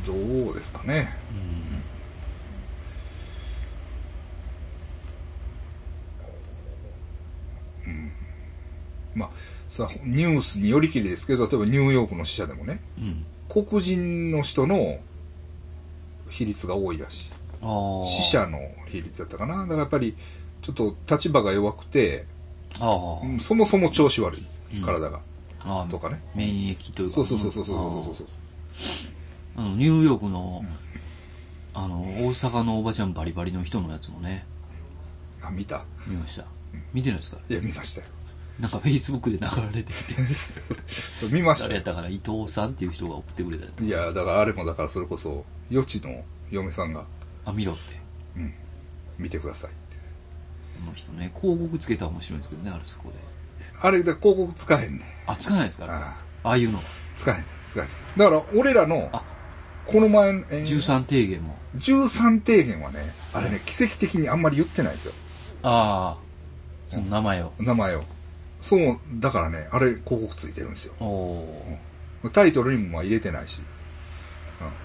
[0.05, 1.15] どうですかね。
[9.16, 9.30] まあ、
[9.70, 14.99] さニュースによりきりですけど、例えばニューヨークの死者でもね、うん、黒人の人の
[16.30, 17.32] 比率が多いらしい。
[18.05, 18.57] 死者の
[18.88, 19.62] 比率だったかな。
[19.62, 20.16] だからやっぱり、
[20.62, 22.26] ちょっと立場が弱くて、
[22.80, 24.45] そもそも調子悪い、
[24.84, 25.22] 体が。
[25.84, 26.24] うん、とかね。
[26.34, 27.14] 免疫というか。
[27.14, 28.28] そうそうそうそうそうそう
[29.57, 34.45] あの、ニューヨークの、うん、あの、大阪のおばちゃんバリバリの人のやつもね。
[35.41, 36.45] あ、見た見ました。
[36.93, 37.38] 見てないですか？
[37.49, 38.07] いや、見ましたよ。
[38.59, 39.45] なんかフェイスブックで流
[39.75, 41.69] れてきて、 そう見ましたよ。
[41.69, 47.05] 誰やったかな、伊藤さんっていう人が送ってくれたやついや、だからあれもだからそれこそ、余地の嫁さんが、
[47.45, 47.99] あ、見ろって。
[48.37, 48.53] うん、
[49.17, 49.79] 見てくださいって。
[50.79, 53.15] この人ね、広告つけたら面白いんですけどね、あれそこで。
[53.81, 55.03] あれで広告使えんねん。
[55.25, 55.87] あ、つかないですか？
[55.87, 55.95] ら。
[55.95, 56.79] あああいうの。
[57.15, 57.45] 使えん。
[57.67, 57.87] 使えん。
[58.17, 59.23] だから、俺らのあ、
[59.87, 61.57] この前の、えー13提言も。
[61.77, 65.13] 13提言はね、あれね、奇跡的にあんまり言ってないんですよ。
[65.63, 67.53] ああ、その名前を。
[67.59, 68.03] 名前を。
[68.62, 70.93] そう、だからね、あれ広告ついてるんですよ。
[72.32, 73.59] タイトルにもまあ入れてないし。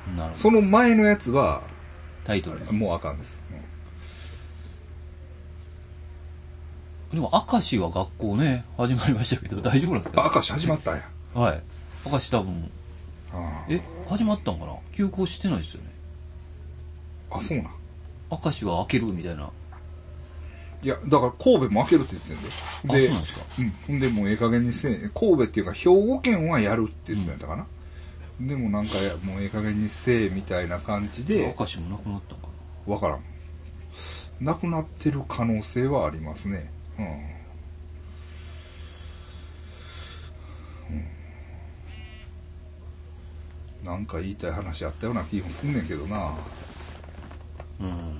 [0.08, 0.34] ー、なるほど。
[0.34, 1.62] その前のやつは、
[2.24, 2.72] タイトルに。
[2.72, 3.44] もうあかんです。
[7.12, 11.08] でも、明石は学校ね、始まりましたけど、大丈夫なんですあ、か明石始まったんや。
[11.34, 11.62] はい。
[12.04, 12.70] 明石多分、
[13.32, 14.72] あえ、始まったんかな？
[14.92, 15.90] 休校してないですよね。
[17.30, 17.72] あ、そうなん。
[18.30, 19.50] 明石は開けるみたいな。
[20.82, 22.48] いや、だから神戸も開けるって言ってんで。
[22.48, 22.52] あ
[22.82, 23.28] そうなんで
[23.88, 24.00] うん。
[24.00, 27.66] で、もうええ加減にせえ、神戸っていうか、兵庫県はやるって言ってたかな。
[28.40, 32.48] でもなんかや、もうええ加減にせえ、みたいな感じで、明石もなくなったんか
[32.86, 33.20] わからん。
[34.40, 36.70] なくなってる可能性はありますね。
[36.98, 37.06] うん。
[37.06, 37.08] う
[43.82, 43.86] ん。
[43.86, 46.16] なんか言いたい話あったような気もすんねんけどな。
[46.18, 46.34] な。
[47.80, 48.16] うん。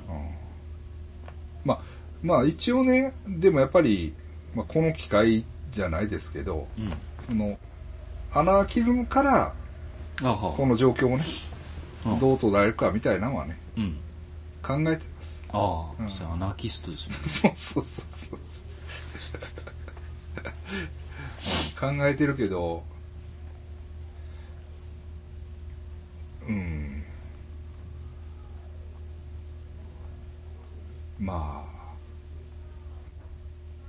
[1.67, 1.81] まあ、
[2.27, 4.13] まあ一応ね、でもやっぱり、
[4.53, 6.93] まあ、この機会じゃないですけど、うん。
[7.21, 7.57] その、
[8.33, 9.55] アナーキズムから
[10.21, 11.25] この状況をね、
[12.05, 13.99] うんどう捉えるかみたいなのはね、うん。
[14.61, 15.49] 考えてます。
[15.53, 17.15] ああ、うんそれアナーキストですね。
[17.25, 18.65] そうそうそうそうそ
[21.87, 21.97] う。
[21.97, 22.83] 考えてるけど、
[26.49, 27.05] うん。
[31.21, 31.76] まあ。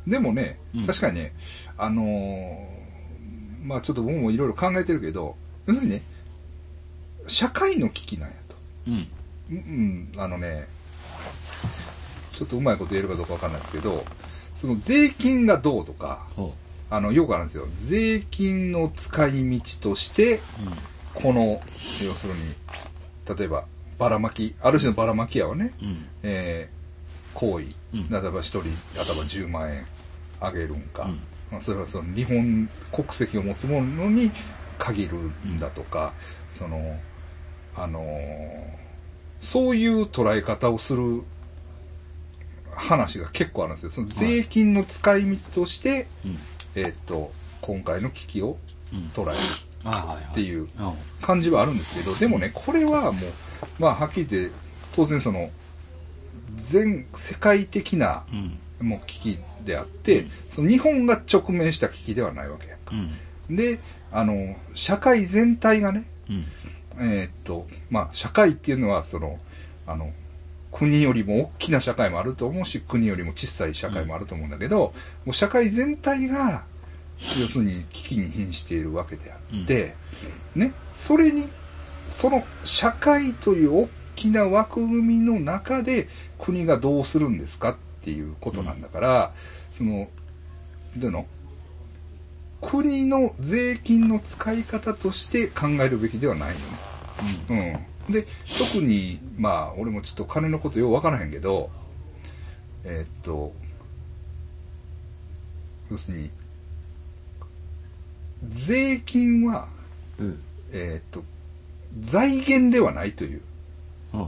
[0.07, 1.33] でもね、うん確かにね、
[1.77, 2.77] あのー
[3.67, 5.35] まあちょっと僕もいろいろ考えてるけど、
[5.65, 6.01] 要するにね、
[7.27, 8.55] 社会の危機なんやと。
[8.87, 9.07] うん。
[9.49, 10.67] うん、あのね、
[12.33, 14.05] ちょっとうまいこと言えるかどうかわかんないですけど、
[14.55, 16.53] その税金がどうとか、ほ
[16.89, 17.67] あの、よくあるんですよ。
[17.73, 20.39] 税金の使い道として、う。
[21.15, 21.61] この、
[22.05, 22.39] 要するに、
[23.37, 23.65] 例えば、
[23.99, 25.87] ばらまき、ある種のばらまき屋はね、うん。
[25.87, 26.05] うん。
[26.23, 29.85] えー、行為、うん例えば一人、例えば10万円
[30.39, 31.19] あげるんか、うん
[31.51, 34.31] まあ、それはその日本国籍を持つ者に
[34.77, 36.13] 限るんだとか、
[36.49, 36.99] その、
[37.75, 38.77] あのー
[39.39, 41.21] そういう捉え方をする
[42.73, 43.89] 話が結構あるんですよ。
[43.91, 46.37] その税金の使い道として、うん。
[46.75, 47.31] えーっと、
[47.61, 48.57] 今回の危機を
[48.91, 48.99] うん。
[49.13, 49.37] 捉える。
[50.31, 50.69] っていううん。
[51.21, 53.31] 感じはあるんですけど、でもね、これはもう、
[53.79, 54.55] まあ、はっきり言って、
[54.95, 55.51] 当然その、
[56.55, 58.59] 全世界的なうん。
[58.81, 62.95] もう危機であって、うんその日本が直面した危機ではないわけやんか。
[63.49, 63.55] うん。
[63.55, 63.79] で、
[64.11, 66.45] あの、社会全体がね、うん。
[66.99, 69.39] えーっと、まあ、社会っていうのは、その、
[69.85, 70.11] あの、
[70.71, 74.93] 国よりも大きな社会もあると思うし、国よりも小さい社会もあると思うんだけど、
[75.25, 76.65] もう社会全体が、
[77.39, 79.95] 要するに危機に瀕しているわけであって、
[80.55, 81.49] ね、それに、
[82.09, 86.07] その社会という大きな枠組みの中で
[86.37, 89.33] 国がどうするんですかっていうことなんだから、
[89.71, 90.09] その、
[90.95, 91.25] どういうの？
[92.59, 96.55] 国の税金の使い方として考えるべきではないよ
[97.55, 97.81] ね。
[98.07, 98.13] うん。
[98.13, 98.25] で、
[98.73, 101.69] 特に、まあ、俺もちょっと金のことようわからへんけど、
[102.83, 103.53] えーっと、
[105.91, 106.29] 要するに、
[108.47, 109.67] 税金は、
[110.17, 110.41] うん。
[110.71, 111.23] えーっと、
[112.01, 113.41] 財源ではないという、
[114.13, 114.21] うん。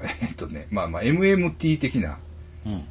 [0.00, 2.16] えーっとね、まあまあ、MMT 的な、うん。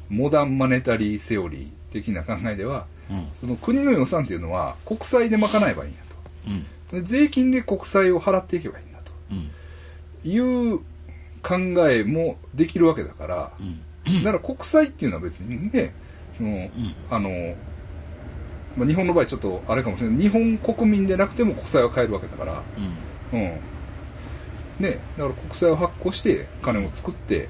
[0.08, 3.28] モダンマネタリーセオリー的な考えでは、うん。
[3.32, 6.00] その国の予算っていうのは国債で賄えばいいんや
[6.48, 6.66] うん。
[6.88, 6.96] と。
[6.96, 9.12] で税金で国債を払っていけばいいんだと。
[9.30, 9.50] うん。
[10.24, 10.78] いう
[11.42, 11.56] 考
[11.90, 14.24] えもできるわけだから、うん。
[14.24, 15.94] だから国債っていうのは別にね、
[16.32, 16.70] その、ん
[17.10, 17.30] あの、
[18.76, 20.18] まあ、日本の場合ちょっとあれかもしれない。
[20.20, 22.62] 日本国民でなくても国債は買えるわけだから、
[23.32, 23.38] うん。
[23.38, 23.60] うん。
[24.78, 27.48] ね、だから国債を発行して金を作って、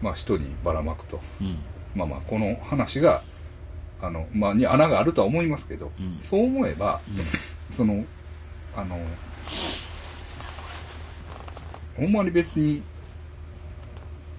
[0.00, 1.20] まあ人にばらまくと。
[1.40, 1.58] うん。
[1.94, 3.22] まあまあこの話が、
[4.00, 7.00] あの、まあに穴があるとは思いますけど、うんそう思えば、
[7.70, 8.04] その、
[8.76, 8.98] あの、
[11.96, 12.82] ほんまに別に、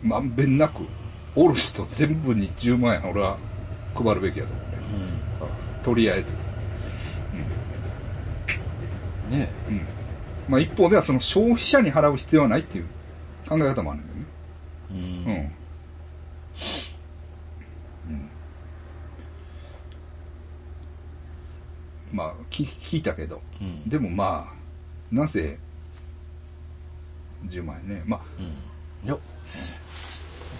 [0.01, 0.84] まんべんなく、
[1.36, 3.38] おる人全部に10万円俺は
[3.95, 4.66] 配るべきやと思う。
[5.84, 6.36] とりあえず。
[9.30, 9.82] ねうん。
[10.47, 12.86] まあ一方ではその消費者に払う必要はないっていう
[13.47, 14.07] 考え方もあるね。
[14.91, 14.97] うん。
[14.97, 15.03] うん。
[18.09, 18.30] うん。
[22.12, 23.88] まあ、聞聞いたけど、うん。
[23.88, 24.53] でもまあ、
[25.12, 25.57] なぜ、
[27.47, 28.03] 10万円ね。
[28.05, 28.45] まあ、うん。
[28.45, 29.18] いや、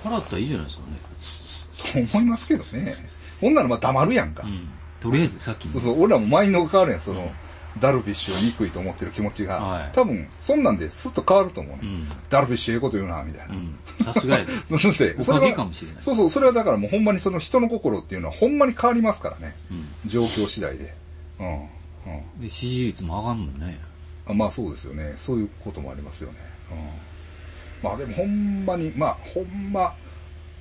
[0.04, 2.08] 払ったらいいじゃないですかね。
[2.10, 2.96] と思いますけどね。
[3.40, 4.44] ほんならまあ黙るやんか。
[4.46, 4.70] うん。
[5.00, 5.72] とりあえずさっきの。
[5.72, 7.32] そうそう、俺らもマインドが変わるやん、その、うん
[7.80, 9.60] ダルビッシュを憎いと思ってる気持ちが。
[9.62, 11.80] はい多分、そんなんでスッと変わると思うね。
[11.84, 12.08] うん。
[12.30, 13.56] ダルビッシュええこと言うな、みたいな。
[13.56, 13.80] うん。
[14.04, 14.52] さすがやで。
[14.70, 16.02] おかげそれはかもしれない。
[16.02, 19.56] そうそう、それはだからもうほんまにその人の心っていうのはほんまに変わりますからね。
[19.72, 19.88] うん。
[20.06, 20.94] 状況次第で。
[21.42, 22.14] うん。
[22.14, 22.42] うん。
[22.42, 23.80] で、支持率も上がんもんね。
[24.28, 25.14] あまあそうですよね。
[25.18, 26.38] そういうこともありますよね。
[26.72, 27.90] うん。
[27.90, 29.96] まあでもほんまに、まあほんま、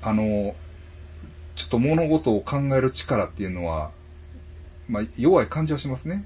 [0.03, 0.55] あの、
[1.55, 3.91] ちょっと物事を考える力っていうのは、
[4.89, 6.25] まあ弱い感じはしますね。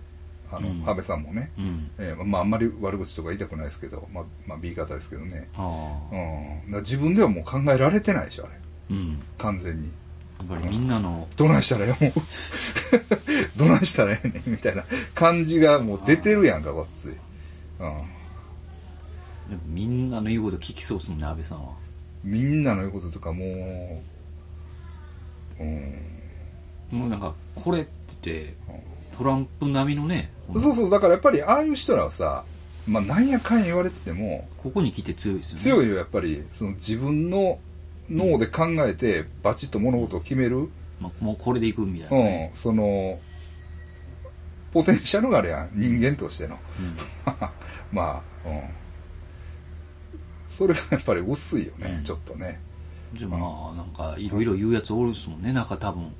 [0.51, 1.51] あの、うん安倍さんもね。
[1.59, 1.91] うん。
[1.99, 5.49] えーまああんまり悪口とか言いたくないですけど、まあ、まあ B 型ですけどね。
[6.71, 6.81] うん。
[6.81, 8.55] 自分ではもう考えられてないでしょ、あれ。
[8.91, 9.23] うん。
[9.39, 9.91] 完全に。
[10.49, 12.20] やっぱりみんなの、どないしたらええもう。
[13.57, 14.84] どないしたらええねん、みたいな
[15.14, 17.12] 感じがもう出てるやんか、こっつい。
[17.80, 18.14] うん。
[19.66, 21.72] みんなの言うこと聞きそうっすもんね、安倍さんは。
[22.22, 23.45] みんなの言うこととかも
[25.59, 26.14] う、うん。
[26.90, 27.90] もうなんか、これって
[28.22, 28.55] 言って、
[29.16, 32.45] トランプ並みのね、そうそう、だからやっぱりああいう人らはさ、
[32.86, 35.61] まあなんやかんや言われてても、ここに来て強いですよね。
[35.61, 35.62] い。
[35.62, 37.59] 強いよ、やっぱり、その自分の
[38.11, 40.69] 脳で考えて、バチッと物事を決める、
[41.01, 43.19] まあ、もうこれでいくみたいなうんね。、その、
[44.73, 46.59] ポテンシャルがあるやん、人間としての。
[47.93, 48.61] まあ、うん。
[50.49, 52.61] それがやっぱり薄いよね、うんちょっとね。
[53.13, 53.19] うん。
[53.19, 56.13] じゃあまあ、なんか、いろいろ言うやつおるっすもんね、なんか多分、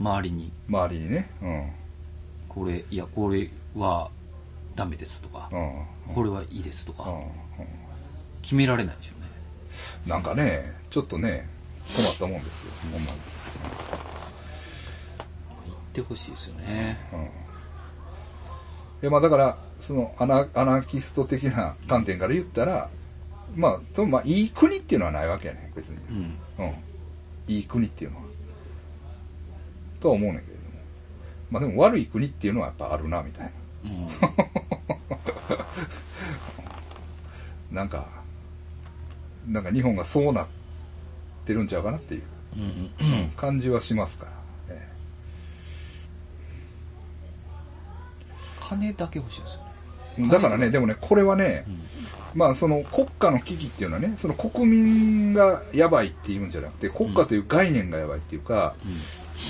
[0.00, 0.52] 周りに。
[0.68, 1.30] 周りにね。
[1.42, 1.70] うん。
[2.48, 4.10] これ、いや、これは
[4.74, 6.14] ダメですとかう、ん。
[6.14, 7.18] これはいいですとか、うん。
[7.18, 7.24] うん
[8.40, 9.17] 決められないでしょうね。
[10.06, 11.48] なんかね、ちょっとね、
[11.96, 13.06] 困ったもんですよ、ほんまに。
[15.66, 16.98] 言ってほしいですよね。
[17.12, 17.28] うん。
[19.00, 22.90] で、まあだから、そのアナ、アナキスト的な観点から言ったら、
[23.54, 25.96] まあ、とまあ、いい国っていうのはないわけやね別に。
[25.96, 26.38] うん。
[26.58, 26.74] うん。
[27.46, 28.24] いい国っていうのは。
[30.00, 30.68] とは思うねんけれども。
[31.50, 33.52] まあでも悪い国っていうのはやっぱあるな、みたい
[33.84, 33.90] な。
[33.90, 34.08] うん。
[37.74, 38.17] なんか、
[39.48, 40.46] なんか日本がそうなっ
[41.44, 42.22] てるんちゃうかなっていう
[42.56, 43.30] うん。
[43.36, 44.32] 感じはしますから。
[44.70, 44.88] え
[48.60, 50.26] 金だけ欲しいですよね。
[50.26, 51.80] えだからね、でもね、これはね、うん。
[52.34, 58.74] まあその国家の危機っていうのはね、その国民がやばいっていうんじゃなくて、国家という概念がやばいっていうか、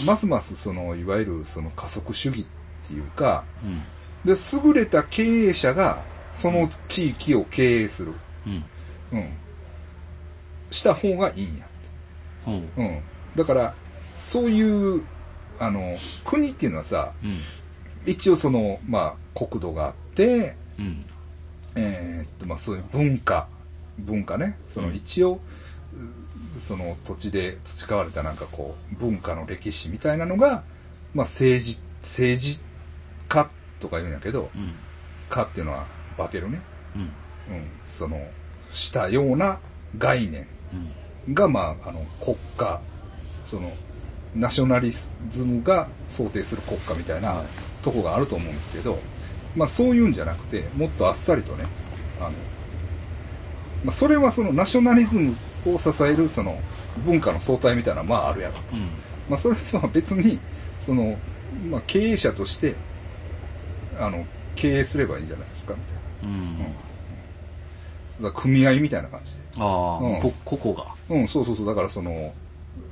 [0.07, 3.71] ますますその、いわゆるその加速主義っていうか、うん。
[3.71, 3.83] うん。
[4.25, 8.13] で、優れた経営者がその地域を経営する。
[8.47, 8.65] うん。
[9.13, 9.29] うん。
[10.71, 11.67] した方がいいんや。
[12.45, 12.63] ほう。
[12.77, 13.01] うん。
[13.35, 13.75] だから、
[14.15, 15.03] そういう、
[15.59, 18.11] あの、国っていうのはさ、うん。
[18.11, 21.05] 一応その、まあ、国土があって、うん。
[21.75, 23.49] えーっと、まあ、そういう文化、
[23.99, 25.41] 文化ね、そのうん一応、
[26.57, 30.65] うその土地で培われたなんかこう、文化の歴史みたいなのが、
[31.15, 32.61] まあ、政治、政治
[33.29, 33.51] 家
[33.81, 34.75] とか言うんやけど、うん。
[35.29, 36.61] 家っていうのは化けるね。
[36.97, 37.03] うん。
[37.03, 37.11] うん。
[37.91, 38.21] その、
[38.71, 39.61] したような
[39.97, 40.49] 概念うん。
[41.33, 42.81] が、まあ、あの、国家、
[43.45, 43.71] その、
[44.35, 45.09] ナショナリズ
[45.45, 47.47] ムが想定する国家みたいなはい
[47.83, 48.99] とこがあると思うんですけど、
[49.57, 51.65] まあそういうんじゃなくて、もっとあっさりとね、
[52.21, 52.31] あの、
[53.85, 56.59] まあそれはそのナショナリズムを支えるその
[57.05, 58.61] 文化の相対みたいなのはまああるやろと。
[58.75, 58.89] うん。
[59.29, 60.39] まあそれは別に、
[60.79, 61.17] その、
[61.71, 62.75] まあ経営者として、
[63.99, 66.37] あの、経営すればいいんじゃないですか、みたいな。
[66.37, 66.59] うん。
[66.59, 69.38] だから組合みたいな感じで。
[69.59, 70.87] ああ、うんこ、ここが。
[71.15, 71.67] うん、そうそうそう。
[71.67, 72.33] だからその、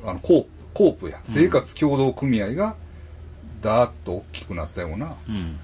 [0.04, 2.76] あの、コープ、コープや、生活協同組合が、
[3.62, 5.58] ダーッと大きくなったようなうん。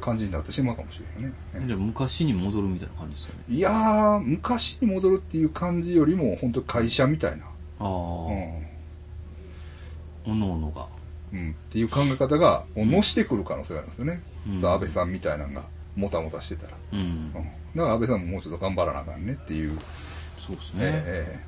[0.00, 1.66] 感じになってしまうかもしれないね。
[1.66, 3.42] じゃあ昔に戻るみたいな感じですよね。
[3.48, 7.44] いやー、昔に戻るっていう感じよりも、本当会社みたいな。
[7.44, 7.48] あ
[7.80, 7.88] あ、う
[10.26, 10.82] おのおのが。
[11.32, 11.36] ん。
[11.36, 11.50] うん。
[11.50, 14.22] っていう考え方が、もう乗してくる可能性があるんですよね。
[14.46, 15.64] うんそう安倍さんみたいなのが、
[15.96, 16.72] もたもたしてたら。
[16.92, 17.02] うんう。
[17.02, 17.32] ん。
[17.76, 19.78] だから安倍さんももうちょっと頑張らなあかんねっていう。
[20.38, 20.80] そうですね。
[20.84, 21.38] え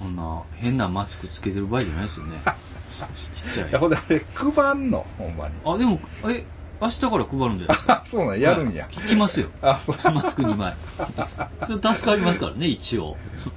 [0.00, 2.38] あんな変なマスクつけてる場合じゃないですよね。
[3.14, 3.78] ちっちゃいえいや、。
[3.80, 5.54] ほんであれ、配んの、ほんまに。
[5.64, 6.44] あ、でも、え、
[6.80, 7.92] 明日から配るんじゃないですか？
[7.94, 8.86] あ、 そうなんやるんや。
[8.90, 9.48] 聞きますよ。
[9.60, 9.96] あ、そう。
[10.12, 10.74] マスク2枚。
[11.66, 13.16] それ助かりますからね、一応。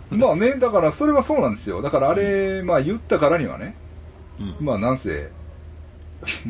[0.09, 1.81] まあね、だからそれはそうなんですよ。
[1.81, 3.75] だからあれ、まあ言ったからにはね、
[4.39, 4.65] うん。
[4.65, 5.31] まあなんせ、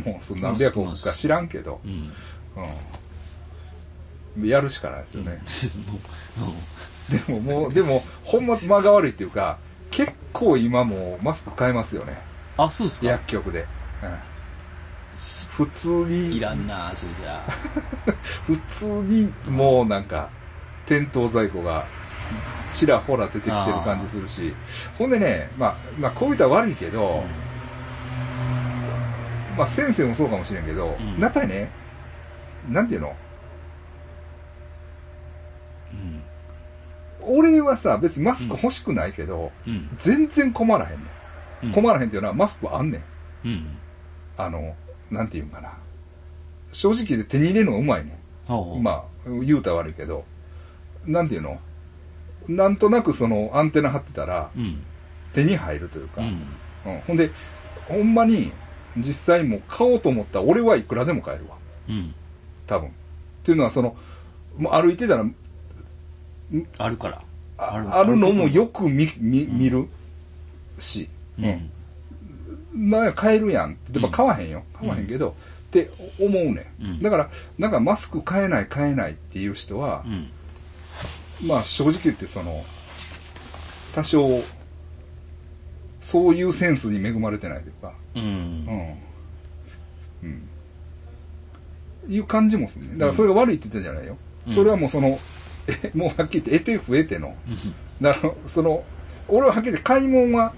[0.05, 1.91] もうそん何百億か知らんけど、うん。
[1.91, 2.09] うん。
[4.39, 5.41] やるしかないですよね。
[6.37, 6.53] も
[7.09, 9.57] でももう、でも、ほんま間が悪いっていうか、
[9.89, 12.17] 結構今もうマスク買えますよね。
[12.57, 13.07] うあ、そうですか。
[13.07, 13.65] 薬局で。
[14.03, 14.31] うん
[15.57, 17.51] 普通に、いらんなそれじゃあ。
[18.47, 20.29] 普通にもうなんか、
[20.85, 21.85] 店頭在庫が
[22.71, 24.55] ちらほら出てきてる感じするし、
[24.97, 27.23] ほんでね、まあ、まあこういう人は悪いけど、
[29.57, 31.69] まあ先生もそうかもしれんけど、うんやっぱりね、
[32.69, 33.15] なんていうの？
[37.25, 39.89] 俺はさ、別にマスク欲しくないけど、うん。
[39.97, 41.05] 全然困らへんね
[41.63, 41.67] ん。
[41.67, 41.71] うん。
[41.71, 43.03] 困らへんっていうのはマスクあんねん。
[43.45, 43.67] うん。
[44.37, 44.75] あの、
[45.09, 45.73] なんていうんかな。
[46.71, 48.19] 正直で手に入れるのがうまいね。
[48.49, 48.83] ん。
[48.83, 50.25] まあ、言うたら悪いけど、
[51.05, 51.59] なんていうの？
[52.47, 54.83] なんとなくそのアンテナ張ってたらうん。
[55.33, 56.27] 手に入るというか、うん。
[56.85, 57.31] うんほんで、
[57.87, 58.51] ほんまに
[58.97, 61.57] 実際もう買おうと思ったら俺はいくらでも買えるわ。
[61.89, 62.13] うん。
[62.67, 62.89] 多分。
[62.89, 62.91] っ
[63.43, 63.95] ていうのはその、
[64.57, 65.25] もう歩いてたら
[66.77, 67.21] あるから。
[67.57, 69.87] ああるのもよく見見見る
[70.79, 71.07] し、
[71.39, 72.89] うん。
[72.89, 74.63] なんや買えるやんって、まあ買わへんよ。
[74.73, 75.35] 買わへんけど、
[75.67, 77.01] って思うね、うんん。
[77.01, 77.29] だから、
[77.59, 80.09] なんかマスク買えない買えないっていう人はう、
[81.45, 81.47] ん。
[81.47, 82.65] まあ正直言ってその、
[83.93, 84.41] 多少、
[85.99, 88.23] そういうセンスに恵まれてないというか、うん。
[88.23, 88.97] うん。
[90.23, 90.49] うん。
[92.09, 92.93] いう感じもするね。
[92.93, 94.17] だからそれが悪いって言ってんじゃないよ。
[94.47, 95.19] うんそれはもうその、え、
[95.93, 97.35] もうはっきり言って、得て増えての。
[98.01, 98.83] だから、その、
[99.27, 100.53] 俺ははっきり言って買い物は、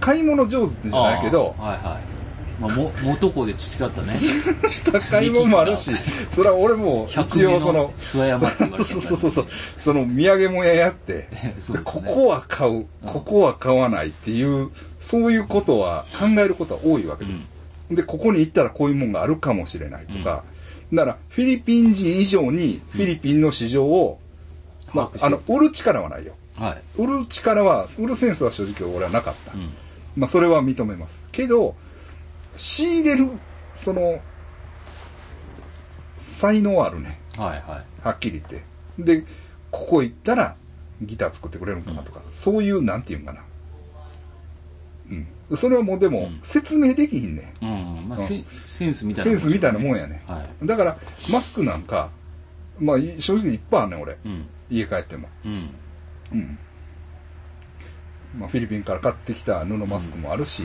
[0.00, 2.14] 買い物上手ってじゃないけどはいはい。
[2.60, 4.12] まあ、も、元子で培ったね。
[4.92, 5.90] 高いもんもあるし、
[6.28, 9.46] それは俺も一100応その、諏訪山って言われて そうそうそうそう、
[9.76, 11.54] その土産物屋やって、ね。
[11.82, 17.48] ここは買う、ここは買わないっていう、そういうことは考えることは多いわけです。
[17.90, 20.44] で、ここに行ったらこういうもんがあるかもしれないとか、
[20.94, 24.20] だからフィリピン人以上にフィリピンの市場を、
[24.92, 26.34] まあ、あの、売る力はないよ。
[26.54, 26.82] はい。
[26.96, 29.54] 売る力は、売るセンスは正直俺はなかった。
[29.54, 29.72] うん。
[30.16, 31.26] まあ、それは認めます。
[31.32, 31.74] けど、
[32.56, 33.30] 仕入れる、
[33.72, 34.20] その、
[36.16, 37.18] 才能あるね。
[37.36, 38.06] はいはい。
[38.06, 38.62] はっきり言って。
[38.98, 39.26] で、
[39.70, 40.56] ここ行ったら、
[41.02, 43.40] ギター作ってくれるんかなとか、そういう、なんていうんかな。
[45.50, 45.56] うん。
[45.56, 48.08] それはもうでもうん、説明できひんね、うん。
[48.08, 49.30] まあ、うんセセンスみたいな。
[49.30, 50.22] センスみたいなもんやね。
[50.26, 50.66] はい。
[50.66, 50.98] だから、
[51.30, 52.10] マスクなんか、
[52.78, 54.18] まあ、い正直いっぱいあるねん、俺。
[54.24, 54.46] うん。
[54.70, 55.28] 家帰っても。
[55.44, 55.70] うん。
[56.32, 56.58] うん。
[58.38, 60.64] まあ、フィリピンから買ってきた布マスクもあるし、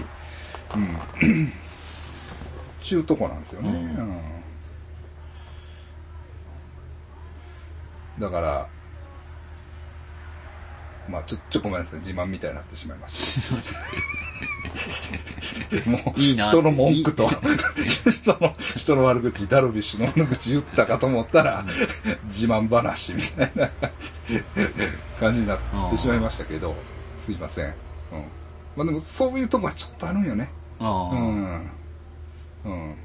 [0.76, 1.52] うん。
[2.82, 3.70] 中とこなんですよね。
[3.70, 4.20] うんうん
[8.20, 8.68] だから、
[11.08, 12.00] まあ、ちょ、ちょ、ごめんなさい。
[12.02, 13.56] 自慢みたいになってしまいました。
[15.86, 21.66] もう、いいな人の文句と、人の、人の悪口、ダルビッシュの悪口言ったかと思ったら、
[22.26, 23.70] 自慢話みたいな
[25.20, 25.60] 感じになっ
[25.92, 26.76] てしまいましたけど、
[27.18, 27.66] すいません。
[27.66, 27.74] うん。
[28.76, 30.50] まあでも、そういうとこはちょっとあるんよね。
[30.80, 31.72] うん。
[32.66, 32.96] うん。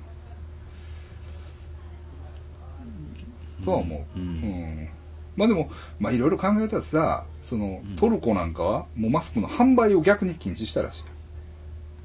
[3.65, 4.19] とは思う。
[4.19, 4.89] うんうん
[5.37, 5.69] まあでも、
[5.99, 11.05] まあいろいろ考えたらさ、そのうん、トルコなんかは、もうマスクの販売を逆に禁止したらしい。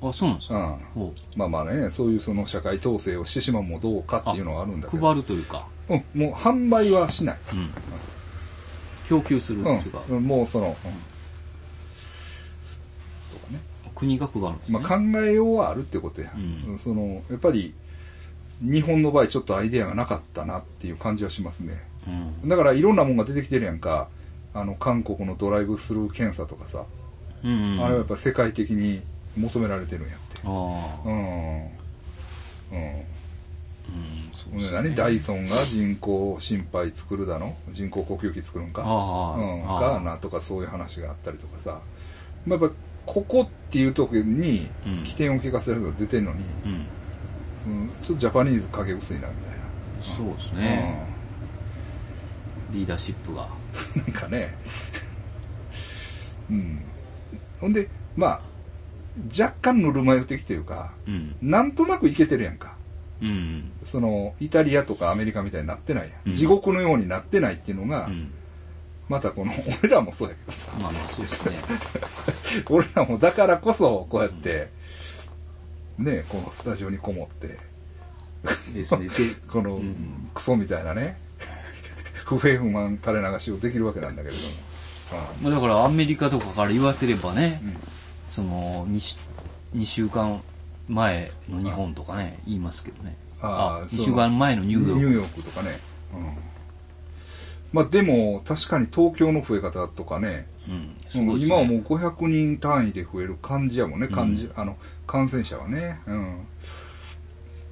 [0.01, 0.79] あ、そうなんですか？
[0.95, 1.03] うん。
[1.03, 4.99] ほまあまあね、そういうその社会統制をしてしまうもどうかっていうのはあるんだけう。
[4.99, 5.07] ど。
[5.07, 5.67] 配るというか？
[5.89, 7.37] うん、もう販売はしない。
[7.53, 7.71] うん。
[9.07, 10.03] 供給するっていうか？
[10.09, 10.79] うん、もうその、うん、と
[13.45, 13.59] かね。
[13.95, 14.79] 国が配るんですね。
[14.79, 16.31] まあ考えようはあるってことや。
[16.35, 17.73] うんその、やっぱり、
[18.61, 21.83] 日本の場合ちょっとアイデアがなかったなっていう感じはしますね。
[22.07, 22.49] うん。
[22.49, 24.09] だからいろんなもんが出てきてるやんか。
[24.53, 26.85] あの、韓国のドライブスルー検査とかさ。
[27.43, 27.83] うんうん。
[27.83, 29.01] あれはやっぱ世界的に
[29.39, 30.39] 求められてるんやって。
[30.43, 31.07] ああ。
[31.07, 31.15] うん。
[31.15, 31.65] うん。
[32.71, 33.03] うん。
[34.33, 34.93] そうね何？
[34.95, 37.55] ダイソンが人工心肺作るだの？
[37.69, 38.81] 人工呼吸器作るんか？
[38.81, 38.87] うん。
[39.65, 41.81] ガーナとかそういう話があったりとかさ。
[42.45, 42.75] まあ、やっぱ、
[43.05, 46.85] ここっていう時にうん起点を聞かせる人が出てるのに、うん。
[47.63, 49.57] そのちょっとジャパニーズ影薄いなみたいな。
[50.15, 51.07] そうですね。
[52.71, 53.49] リーダーシップが。
[53.95, 54.01] うん。
[54.03, 54.55] なんかね。
[56.49, 56.81] うん。
[57.59, 58.41] ほんで、まあ、
[59.27, 61.35] 若干ぬるま湯的というか、うん。
[61.41, 62.73] なんとなくいけてるやんか。
[63.21, 63.71] うん。
[63.83, 66.13] その、イタリアとかアメリカみたいになってないやん。
[66.27, 68.31] うん地獄のようになってないっていうのが、うん。
[69.09, 69.51] またこの、
[69.83, 71.57] 俺らもそうやけどさ、まあまあ、そうですね。
[72.69, 74.69] 俺らもだからこそ、こうやって、
[75.97, 77.57] ね、このスタジオにこもって、
[78.73, 79.07] ですね。
[79.07, 79.09] で
[79.51, 81.17] この、うんクソみたいなね、
[82.13, 84.53] 不平不満垂れ流しをできるわけなんだけれども。
[85.41, 87.77] まあだからアメリカとかから言わせればね、うん
[88.29, 89.17] その 2,
[89.75, 90.41] 2週間
[90.87, 93.15] 前の日本とかね、言いますけどね。
[93.41, 94.99] ああ2週間前のニューヨーク。
[94.99, 95.79] ニューヨークとかね。
[97.71, 100.95] まあでも、確かに東京の増え方とかね、うん。
[101.39, 106.47] ね今はもう500人単位で増える感じやもんね、感じ、あの、感染者はね、うん。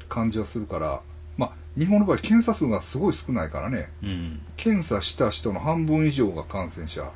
[0.08, 1.02] 感じはするから、
[1.36, 4.42] まあ、日本の場合検査数がすごい少ないからね、うん。
[4.56, 7.12] 検査した人の半分以上が感染者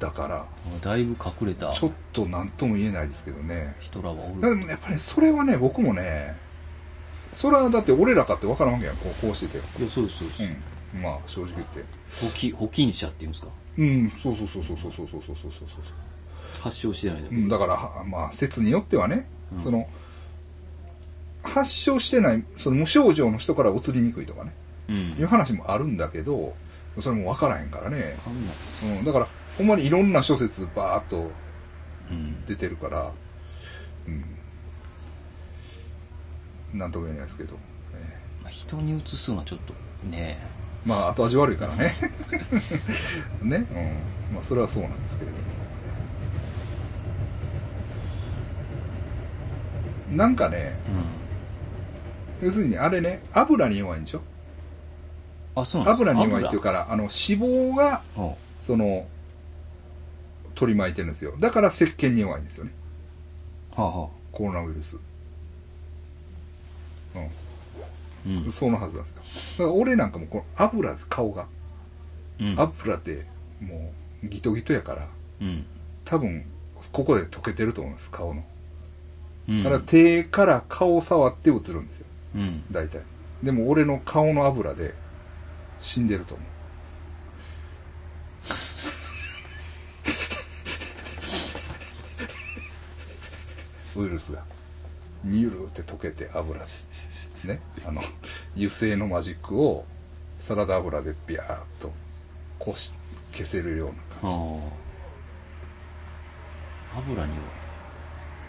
[0.00, 0.46] だから、
[0.80, 3.76] だいぶ隠れたちょっと何とも言えないですけどね。
[3.80, 4.56] 人らはおでる。
[4.56, 6.36] もやっぱりそれはね、僕もね、
[7.32, 9.58] それはだって俺らかって分からんわけやん、こうこうしてて。
[9.58, 10.42] いや、そうです、そうです。
[10.94, 11.02] うん。
[11.02, 11.84] まあ、正直言って。
[12.20, 13.48] 保金、保菌者っていうんですか？
[13.78, 15.78] うん、そうそうそうそうそうそうそうそうそうそう。
[16.60, 19.86] 発症してないだけうん、だから、はまあ、説によってはね、うんその、
[21.42, 24.54] 発症してない、その無症状の人から移りにくいとかね、
[24.88, 24.96] うん。
[25.18, 26.54] いう話もあるんだけど、
[26.98, 28.16] それも分からへんからね。
[28.82, 29.28] うん、だから、
[29.60, 31.30] ほんまにいろんな諸説バーっと
[32.10, 32.44] うん。
[32.46, 33.12] 出てるから、
[34.06, 34.10] う
[36.74, 36.78] ん。
[36.78, 37.58] なんとも言えないですけど、ね、
[38.42, 39.74] まあ、人に移すのはちょっと
[40.08, 40.38] ね
[40.84, 41.92] まあ、後味悪いからね。
[43.42, 43.56] ね。
[43.58, 44.34] うん。
[44.34, 45.42] まあ、それはそうなんですけれども。
[50.16, 50.76] なんかね、
[52.40, 52.46] うん。
[52.46, 54.22] 要するにあれね、油に弱いんでしょ？
[55.54, 56.10] あ、そうなんですか？
[56.12, 59.06] 油に弱いっていうから、あの、脂肪が、油その、
[60.60, 61.34] 取り巻いてるんですよ。
[61.40, 62.72] だから石鹸に弱いんですよね。
[63.74, 64.08] はあ、はあ。
[64.30, 64.96] コロナウイルス。
[64.96, 65.00] う
[68.26, 68.52] うんん。。
[68.52, 69.22] そのはずなんですよ。
[69.66, 71.46] だから俺なんかもこの油です、顔が。
[72.38, 72.54] うん。
[72.60, 73.24] 油って、
[73.62, 73.90] も
[74.22, 75.08] う、ギトギトやから、
[75.40, 75.64] うん。
[76.04, 76.44] 多分、
[76.92, 78.44] ここで溶けてると思います、顔の。
[79.48, 79.64] うん。
[79.64, 82.06] だから手から顔を触って映るんですよ。
[82.34, 82.64] うん。
[82.70, 83.00] 大体。
[83.42, 84.92] でも俺の顔の油で
[85.80, 86.46] 死んでると思う。
[93.96, 94.42] ウイルスが。
[95.22, 96.66] ニュルって溶けて油で。
[97.46, 97.60] ね。
[97.86, 98.02] あの、
[98.56, 99.84] 油性のマジックを
[100.38, 101.92] サラダ油でビャーっと
[102.58, 102.92] こし、
[103.32, 104.26] 消せるような感じ。
[104.26, 104.60] は
[106.94, 106.98] あ。
[106.98, 107.38] 油には？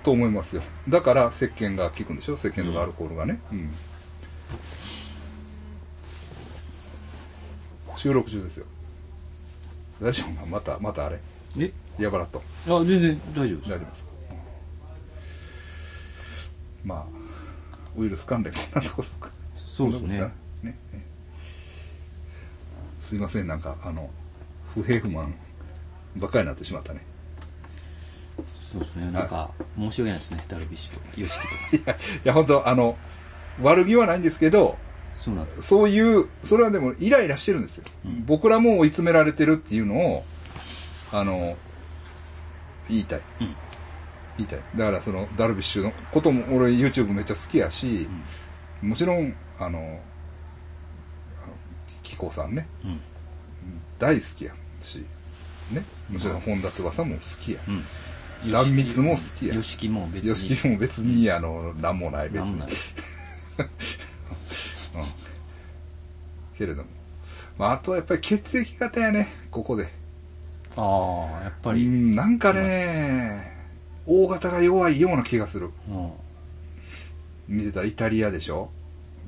[0.04, 0.64] と思いますよ。
[0.90, 2.36] だから石鹸が効くんでしょ？
[2.36, 3.40] 石鹸とかアルコールがね。
[3.52, 3.74] うん。
[7.98, 8.66] 収録中ですよ。
[10.02, 10.46] 大丈夫か？
[10.48, 11.20] また、またあれ。
[11.60, 11.72] え？
[12.00, 12.42] やばらっと。
[12.68, 13.70] あ、全然大丈夫です。
[13.70, 14.11] 大丈夫です
[16.84, 17.06] まあ、
[17.98, 20.26] ウイルス関連こんなとこですかそうですねすか
[20.64, 20.78] ね。
[20.94, 21.06] ね
[23.00, 24.10] すいません、なんか、あの、
[24.74, 25.34] 不平不満
[26.18, 27.02] ばっかりになってしまったね。
[28.62, 29.12] そうですね。
[29.12, 30.46] なんか、申し訳ないですね。
[30.48, 31.40] ダルビッシュと、ヨシ
[31.72, 31.92] キとか。
[31.94, 32.98] いや、いや、本当あの、
[33.62, 34.78] 悪気はないんですけど、
[35.16, 35.62] そうなんです。
[35.64, 37.84] そういう、それはでもイライラしてるんですよ。
[38.06, 40.26] うん僕らも追い詰められてるっていうのを、
[41.12, 41.58] あの、
[42.88, 43.22] 言いたい。
[43.42, 43.56] うん。
[44.38, 44.60] 言いたい。
[44.76, 48.08] だからその、ダルビッシュのことも、俺 YouTube めっちゃ好きやし、
[48.82, 51.54] もちろん、あの、あの
[52.04, 53.02] キコさんね、うん。
[54.00, 55.06] 大好きやし、
[55.72, 55.84] ね。
[56.10, 57.60] もちろん本田翼も好きや。
[57.68, 58.52] うん。
[58.52, 60.30] 断蜜も好きやヨシキも別に。
[60.30, 62.70] よしきも別に、あの、なんもない、別にな ん。
[66.58, 66.90] けれども。
[67.58, 69.92] まあ、あとはやっぱり血液型やね、ここで。
[70.76, 70.82] あ
[71.40, 71.86] あ、やっぱうり。
[71.86, 73.61] ん、なんかね、
[74.06, 75.70] 大型が弱いような気がする。
[75.90, 77.58] うん。
[77.58, 78.70] 見てたらイタリアでしょ？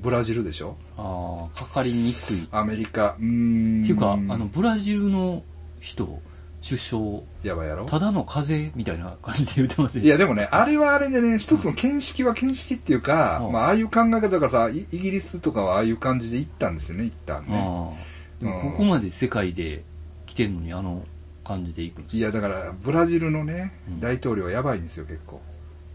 [0.02, 0.76] ブラジルでしょ？
[0.96, 2.44] ああ、かかりにくい。
[2.44, 3.82] っアメリカ、うーん。
[3.82, 5.42] ていうか、あの、、ブラジルの
[5.80, 6.20] 人、
[6.66, 7.02] 首相、
[7.42, 7.86] やばいやろ？
[7.86, 10.04] ただの風邪みたいな感じで言ってますね。
[10.04, 17.58] いや、でもね、あれはあれでね、一つの見識は見識っていうか、うんまあ、ああいう考え方だからさ、イイギリスとかはああいう感じで行ったんですよね、一旦ね。
[17.58, 18.42] ああ。
[18.44, 19.84] でも、ここまで世界で
[20.26, 21.02] 来てんのに、あの
[21.44, 25.40] 感じで行くんですいや、だから、ブラジルのねうん、大統領はやばいんですよ、結構。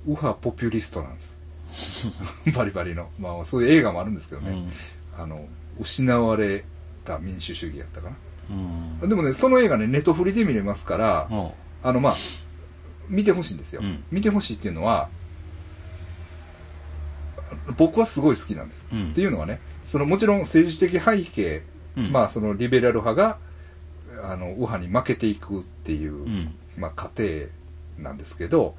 [0.06, 1.38] 右派ポピュリストなんです。
[2.56, 3.10] バリバリの。
[3.20, 4.70] まあ、そういう映画もあるんですけどね。
[5.18, 5.48] あの、
[5.80, 6.64] 失われ
[7.04, 8.16] た民主主義やったかな。
[8.50, 9.00] うん。
[9.02, 9.10] うん。
[9.10, 11.52] でもね、その映画ね、ネットフリで見れますから、あ
[11.84, 12.16] あの、まあ、
[13.10, 13.82] 見てほしいんですよ。
[13.84, 15.10] うん見てほしいっていうのは、
[17.78, 18.86] 僕はすごい好きなんです。
[18.92, 21.64] うんっていうのはね、そのもちろん政治的背景、
[21.98, 23.38] うんまあそのリベラル派が、
[24.24, 26.54] あの、右派に負けていくっていう、うん。
[26.78, 27.24] まあ過程
[27.98, 28.76] なんですけど、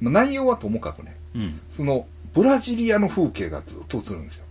[0.00, 1.60] まあ内容はともかくね、うん。
[1.68, 4.46] そのブラジリアの風景がずっと映るんですよ。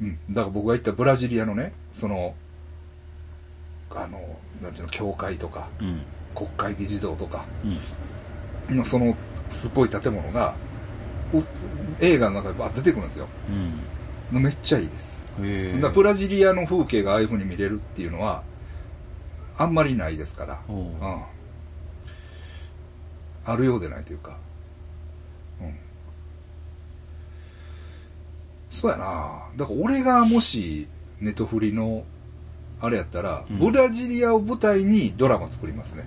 [0.00, 0.18] うん。
[0.30, 2.34] だから僕が言ったブラジリアのね、その、
[3.90, 4.20] あの、
[4.62, 5.84] なんていうの、教会とか、ー。
[5.84, 6.02] うん。
[6.34, 7.68] 国会議事堂とか、う
[8.72, 8.76] ん。
[8.76, 9.16] のその
[9.50, 10.54] すっごい建物が
[11.32, 11.42] お
[12.00, 13.26] 映画の中でバーッ出てくるんですよ
[14.32, 14.42] うん。
[14.42, 15.26] めっちゃいいです
[15.90, 18.42] ブラジリアの風景がああいう風に見れるっていうのは
[19.56, 21.22] あんまりないですから、おううん、
[23.44, 24.36] あるようでないというか、
[25.60, 25.76] うん、
[28.70, 30.88] そうやなだから俺がもし
[31.20, 32.04] ネトフリの、
[32.80, 36.04] あれやったら、うんブラジリアを舞台にドラマ作りますね。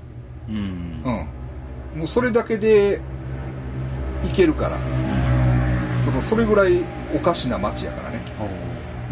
[0.50, 0.56] うん。
[0.56, 2.00] うん。
[2.00, 3.02] もうそれだけで、
[4.24, 4.78] いけるから。
[6.04, 6.84] その、それぐらい
[7.16, 8.22] おかしな街やからね。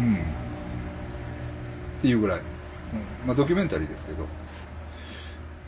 [0.00, 0.14] うん。
[0.14, 0.18] っ
[2.02, 2.40] ていうぐらい。
[3.26, 3.28] うん。
[3.28, 4.26] まあドキュメンタリーですけど。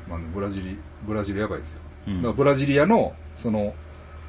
[0.09, 1.81] まあ、ブラジリ、ブラジルやばいですよ。
[2.09, 3.75] うんだからブラジリアの、その、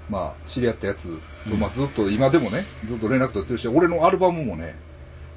[0.09, 4.75] まあ、知り合ったやつと、うんまあ、ずっと、今でもね、ずっと連絡取ってるし、俺のアルバムもね、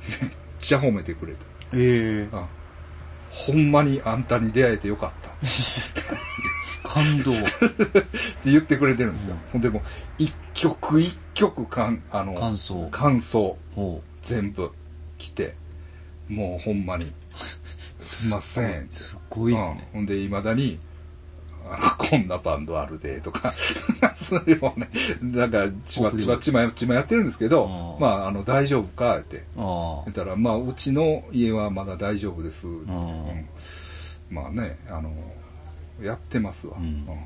[0.08, 0.30] めっ
[0.60, 1.38] ちゃ褒めてくれた。
[1.74, 2.48] ええあ
[3.30, 5.30] ほんまにあんたに出会えてよかった。
[6.86, 7.32] 感動。
[7.32, 7.34] っ
[8.42, 9.34] て言ってくれてるんですよ。
[9.34, 9.82] うんほんでもう、
[10.18, 12.88] 一曲一曲かん、あの、感想。
[12.90, 14.72] 感想ほ全部
[15.16, 15.54] 来て、
[16.28, 17.12] もうほんまに、
[18.02, 18.92] すいませんって。
[18.92, 19.88] すごいですね。
[19.94, 20.78] うんほんで、未だに、
[21.98, 23.52] こんなバンドあるで、とか、
[24.16, 24.88] それをね、
[25.22, 32.66] なんか、ちまちまちまちまやってるんですけど、うんまあ、あの、大丈夫かってあ言ったら、まあ、うちの家はまだ大丈夫です。
[32.66, 32.70] あ。
[32.70, 33.46] ううんん。
[34.30, 35.12] まあね、あの、
[36.02, 36.76] やってますわ。
[36.78, 37.06] うんうん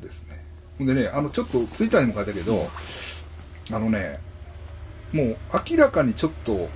[0.00, 0.44] ですね。
[0.78, 2.68] ほんでね、あの、ちょっとツイッターにも書いたけど、
[3.70, 4.18] あのね、
[5.12, 5.36] もう
[5.70, 6.68] 明らかにちょっと、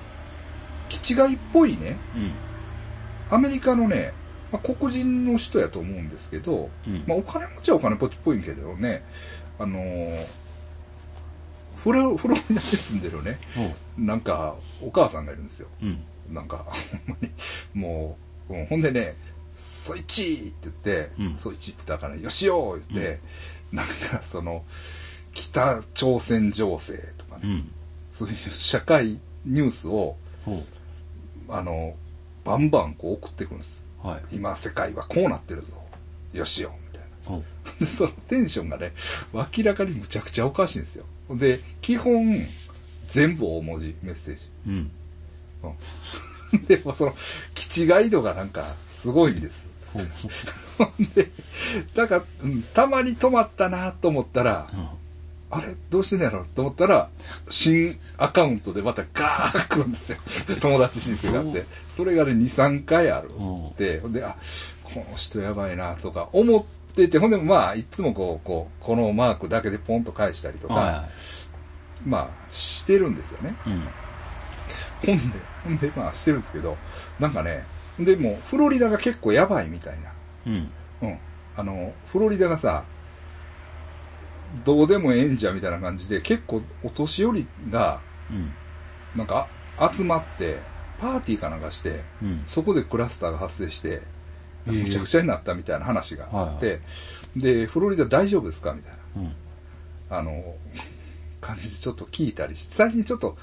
[0.89, 2.33] 気違いっぽいね、うん。
[3.35, 4.13] アメリカのね、
[4.53, 7.05] まあ、黒人の人やと思うんですけど、うん。
[7.07, 9.03] まあ、お金持ちはお金持ちっぽいんけどね、
[9.59, 10.27] あのー
[11.87, 13.39] フロ、フロリダに住んでるね。
[13.97, 15.69] なんか、お母さんがいるんですよ。
[15.81, 16.03] うん。
[16.35, 16.67] なんか、
[17.07, 17.31] ほんまに、
[17.75, 18.19] も
[18.51, 19.15] う、うんほんでね、
[19.57, 23.21] そいちって言って、うんそいちって言ったから、よしよ言って、
[23.73, 24.65] なんかその、
[25.33, 27.73] 北朝鮮情勢とかね、うん。
[28.17, 30.63] そういう社会ニュースを、ほ
[31.51, 31.95] あの、
[32.45, 33.85] バンバンこう送ってくるんです。
[34.03, 34.07] う。
[34.07, 34.37] はい。
[34.37, 35.75] 今世界はこうなってるぞ。
[36.33, 37.41] よしよみたい
[37.81, 37.87] な。
[37.87, 38.95] そのテンションがね、
[39.35, 41.05] 明らかにむちゃくちゃおかしいんですよ。
[41.31, 42.39] で、基本、
[43.07, 44.49] 全部大文字、メッセージ。
[44.67, 44.91] うん。
[46.53, 47.15] うん、 でもその、
[47.55, 49.69] 気違い度がなんか、すごいんです。
[49.93, 50.07] ほん
[51.15, 51.31] で、
[51.95, 54.89] なんか、うんたまに止まったなと思ったら、うん。
[55.57, 55.75] あれ？
[55.91, 56.45] どうしてんのやろ？
[56.55, 57.09] と思ったら、
[57.49, 60.19] 新アカウントでまたガーッ来るんですよ。
[60.61, 61.65] 友達申請があって。
[61.89, 63.75] それがね、2、3回あるうん。
[63.77, 64.37] で、ほんで、あ、
[64.83, 71.09] この人やばいなとか思ってて、ほんでもまあ、いつもこう、こう、このマークだけでポンと返したりとか、は
[72.05, 73.57] まあ、してるんですよね。
[73.67, 73.71] い。
[73.71, 73.89] うん。
[75.07, 76.77] ほんで、ほんで、まあ、してるんですけど、
[77.19, 77.65] なんかね、
[77.99, 80.13] でも、フロリダが結構やばいみたいな。
[80.47, 80.71] うん。
[81.03, 81.19] うん。
[81.57, 82.85] あの、フロリダがさ、
[84.65, 88.53] どうでもええんじゃみたいな感じで、結構お年寄りが、うん。
[89.15, 89.49] なんか、
[89.93, 90.59] 集まって、
[90.99, 92.45] パーティーかなんかして、うん。
[92.47, 94.03] そこでクラスターが発生して、
[94.67, 96.81] むちゃくちゃになったみたいな話があって、
[97.37, 99.25] で、フロリダ大丈夫ですかみたいうん。
[99.25, 99.31] な、
[100.11, 100.55] あの、
[101.41, 103.37] 感じでちょっと聞いたりして、最近ちょっと、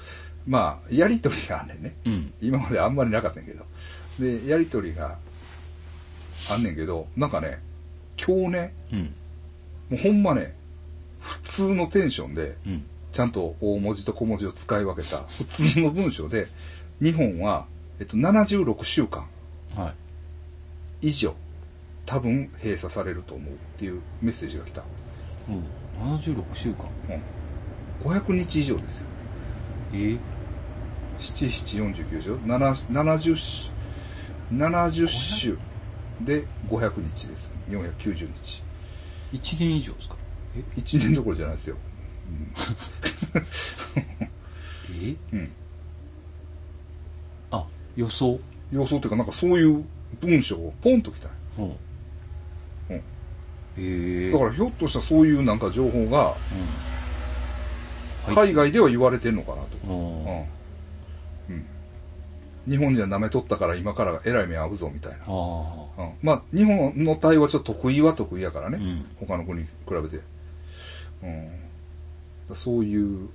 [0.46, 1.96] まあ、やりとりがあんねんね。
[2.04, 2.32] うん。
[2.40, 3.64] 今まであんまりなかったんやけど。
[4.18, 5.18] で、やりとりが
[6.50, 7.60] あんねんけど、なんかね、
[8.18, 9.14] 今日ね、うん。
[9.90, 10.54] もうほんまね、
[11.42, 12.86] 普通のテンションで、うん。
[13.12, 16.48] ちゃんと大文字と小文字を使い分けた 普通の文章で、
[17.00, 17.66] 日本は、
[18.00, 19.26] えっと、76週間
[19.76, 19.94] は
[21.02, 21.08] い。
[21.08, 21.34] 以上、
[22.06, 24.82] 多分閉鎖されると思うっていうメッセージが来た。
[25.48, 26.16] うん。
[26.18, 26.88] 76週間？
[28.02, 28.10] うん。
[28.10, 29.06] 500日以上ですよ。
[29.92, 29.96] え？
[29.96, 30.18] ー、
[31.18, 31.46] 7、
[31.86, 33.70] 7、49でしょ ?7、70週、
[34.52, 35.58] 70週
[36.20, 37.52] で500日です。
[37.68, 38.62] 490日。
[39.32, 40.16] 1年以上ですか？
[40.16, 40.23] え
[40.76, 41.76] 1年どころじゃないですよ。
[45.02, 45.16] え？
[45.32, 45.52] うん。
[47.50, 47.66] あ、
[47.96, 48.38] 予想？
[48.72, 49.84] 予想っていうか、なんかそういう
[50.20, 51.28] 文章をポンと来た。
[51.58, 51.64] うん。
[51.64, 51.74] うん
[53.76, 56.36] ええだからひょっとしたらそういうなんか情報が、
[58.28, 58.34] うん。
[58.34, 59.68] 海外では言われてんのかなと。
[59.88, 60.24] うん。
[60.24, 60.46] うん。
[61.50, 61.66] うん。
[62.70, 65.18] 日本じゃ舐めとったから今からえらい目合うぞみたいな。
[65.26, 66.12] あうん。
[66.22, 68.78] まあ、日本の対応はちょっと得意は得意やからね。
[68.78, 70.20] うん他の国に比べて。
[71.24, 72.54] うん。
[72.54, 73.28] そういう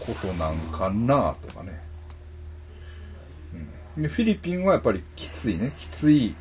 [0.00, 1.80] ことなんかなとかね。
[3.96, 4.02] うん。
[4.02, 5.72] で、フィリピンはやっぱりきついね。
[5.76, 6.34] きつい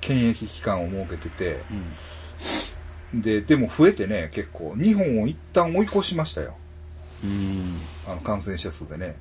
[0.00, 3.14] 検疫期間を設けてて、あ。
[3.14, 3.22] うん。
[3.22, 4.74] で、でも増えてね、結構。
[4.76, 6.56] 日本を一旦追い越しましたよ。
[7.24, 7.80] うん。
[8.06, 9.16] あの、感染者数でね。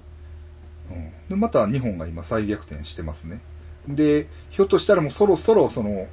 [0.92, 1.12] うん。
[1.30, 3.42] で、また日本が今再逆転してますね。
[3.88, 6.08] で、ひょっとしたらもうそろそろその、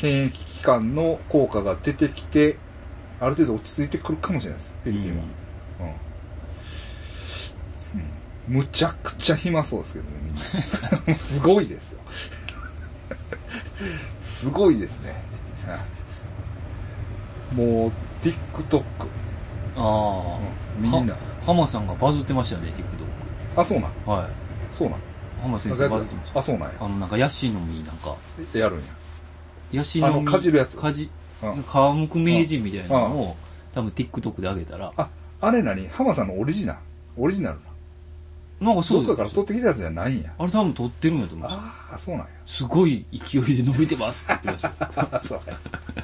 [0.00, 2.56] 検疫機関の効果が出てきて、
[3.20, 4.76] ある程度落ち着いてくるかもしれないです。
[4.84, 5.24] フィリピンは。
[5.80, 5.88] うん。
[8.54, 8.56] うん。
[8.60, 10.04] むちゃくちゃ暇そうですけど
[11.08, 11.14] ね。
[11.14, 11.98] すごいですよ。
[14.18, 15.16] すごいですね。
[15.66, 15.78] はい
[17.54, 17.92] もう、
[18.22, 18.82] TikTok。
[19.76, 20.38] ああ、
[20.76, 22.84] うんみんなは浜さんがバズってましたね TikTok
[23.60, 23.92] あ、そうなん。
[24.06, 24.30] はい
[24.70, 24.98] そうなん。
[25.40, 26.74] 浜先生バズってましたあ、そうなんや。
[26.80, 28.14] あのなんかヤシの実なんか
[28.52, 28.84] やるんや。
[29.72, 31.10] ヤシの実あのかじるやつかじ
[31.42, 33.36] うん皮むく名人みたいなのを
[33.74, 35.08] 多分 TikTok で上げたらあ、
[35.40, 35.86] あれ何？
[35.88, 36.78] 浜さんのオリジナル？
[37.16, 37.62] オリジナルな。
[38.60, 40.34] なんかそうどっかから取ってきたやつじゃないんや。
[40.36, 42.32] あれ多分撮ってるんやと思うああ、そうなんや。
[42.44, 45.58] すごい勢いで伸びてますって言ってましたあそうや。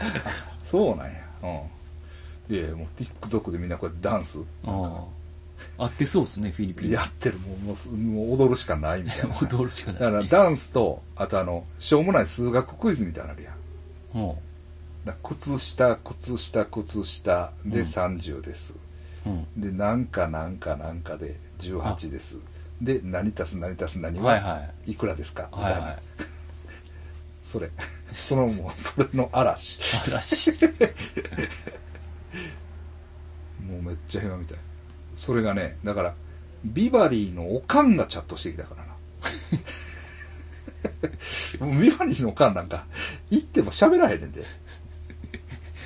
[0.63, 1.13] そうなんや。
[1.43, 2.55] うん。
[2.55, 2.87] いやいや、もう
[3.27, 4.39] TikTok でみんなこうやってダンス？
[4.65, 5.05] ああ
[5.79, 7.39] 合ってそうですねフィリピンやってる。
[7.39, 9.35] もう、もうす、もう踊るしかないみたいな。
[9.49, 13.55] 踊るしかないだからダンスと、あとあの、しょうもない数学クイズみたいなのあるやん。
[14.13, 14.39] ほ
[15.05, 18.75] だから靴下、靴下、靴下でうん30です。
[19.27, 22.39] ううんで、なんかなんかなんかで18です。
[22.81, 25.49] で、何足す何足す何はいははいくらですか？
[25.53, 25.81] みたいな。
[25.81, 25.99] はいはい
[27.43, 27.71] それ。
[28.15, 29.79] そのもう、それの嵐。
[30.07, 30.53] 嵐
[33.69, 34.59] もうめっちゃ暇みたい。
[35.15, 36.15] それがね、だから、
[36.65, 38.95] ビバリーのおかんがチャットしてきたからな。
[41.81, 42.87] ビバリーのおかんなんか、
[43.31, 44.43] 行っても喋らへんねんで。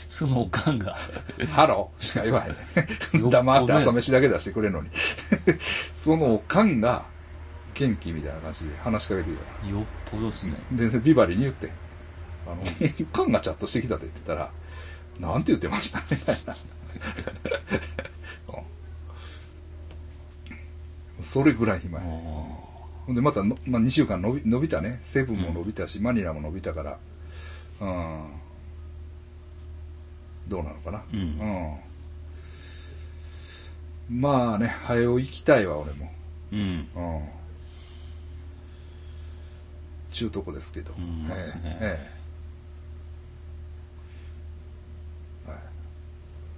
[0.09, 0.96] そのおかんが
[1.52, 2.56] ハローしか言わへんね
[3.30, 4.90] 黙って朝飯だけ出してくれんのに。
[5.94, 7.06] そのおかんが、
[7.74, 9.68] 元気みたいな感じで話しかけてきたから。
[9.70, 11.70] よっぽどっすねで、ビバリーに言って、
[12.46, 12.56] あの、
[13.00, 14.50] おかんがチャットしてきたでって言ったら、
[15.20, 16.56] なんて言ってましたみたいな。
[21.19, 22.09] うんそれぐらい暇あや。
[22.09, 24.99] ほんで、またの、まあ、2週間伸び伸びたね。
[25.03, 26.99] セブンも伸びたし、マニラも伸びたから、
[27.81, 28.27] うん。
[30.47, 31.03] どうなのかな？
[31.12, 31.77] うんうん
[34.20, 36.11] まあね、早う行きたいわ、俺も。
[36.53, 37.28] うんうん。
[40.12, 40.95] 中とこですけど。
[40.97, 41.35] うんえ
[45.47, 45.61] えはい。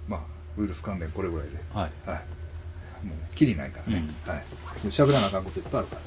[0.07, 0.21] まあ、
[0.57, 1.57] ウイルス関連これぐらいで。
[1.73, 2.21] はいはい。
[3.03, 4.03] もう、きりないからね。
[4.25, 4.43] うんはい。
[4.85, 6.01] 喋らなあかんこといっぱいあるから。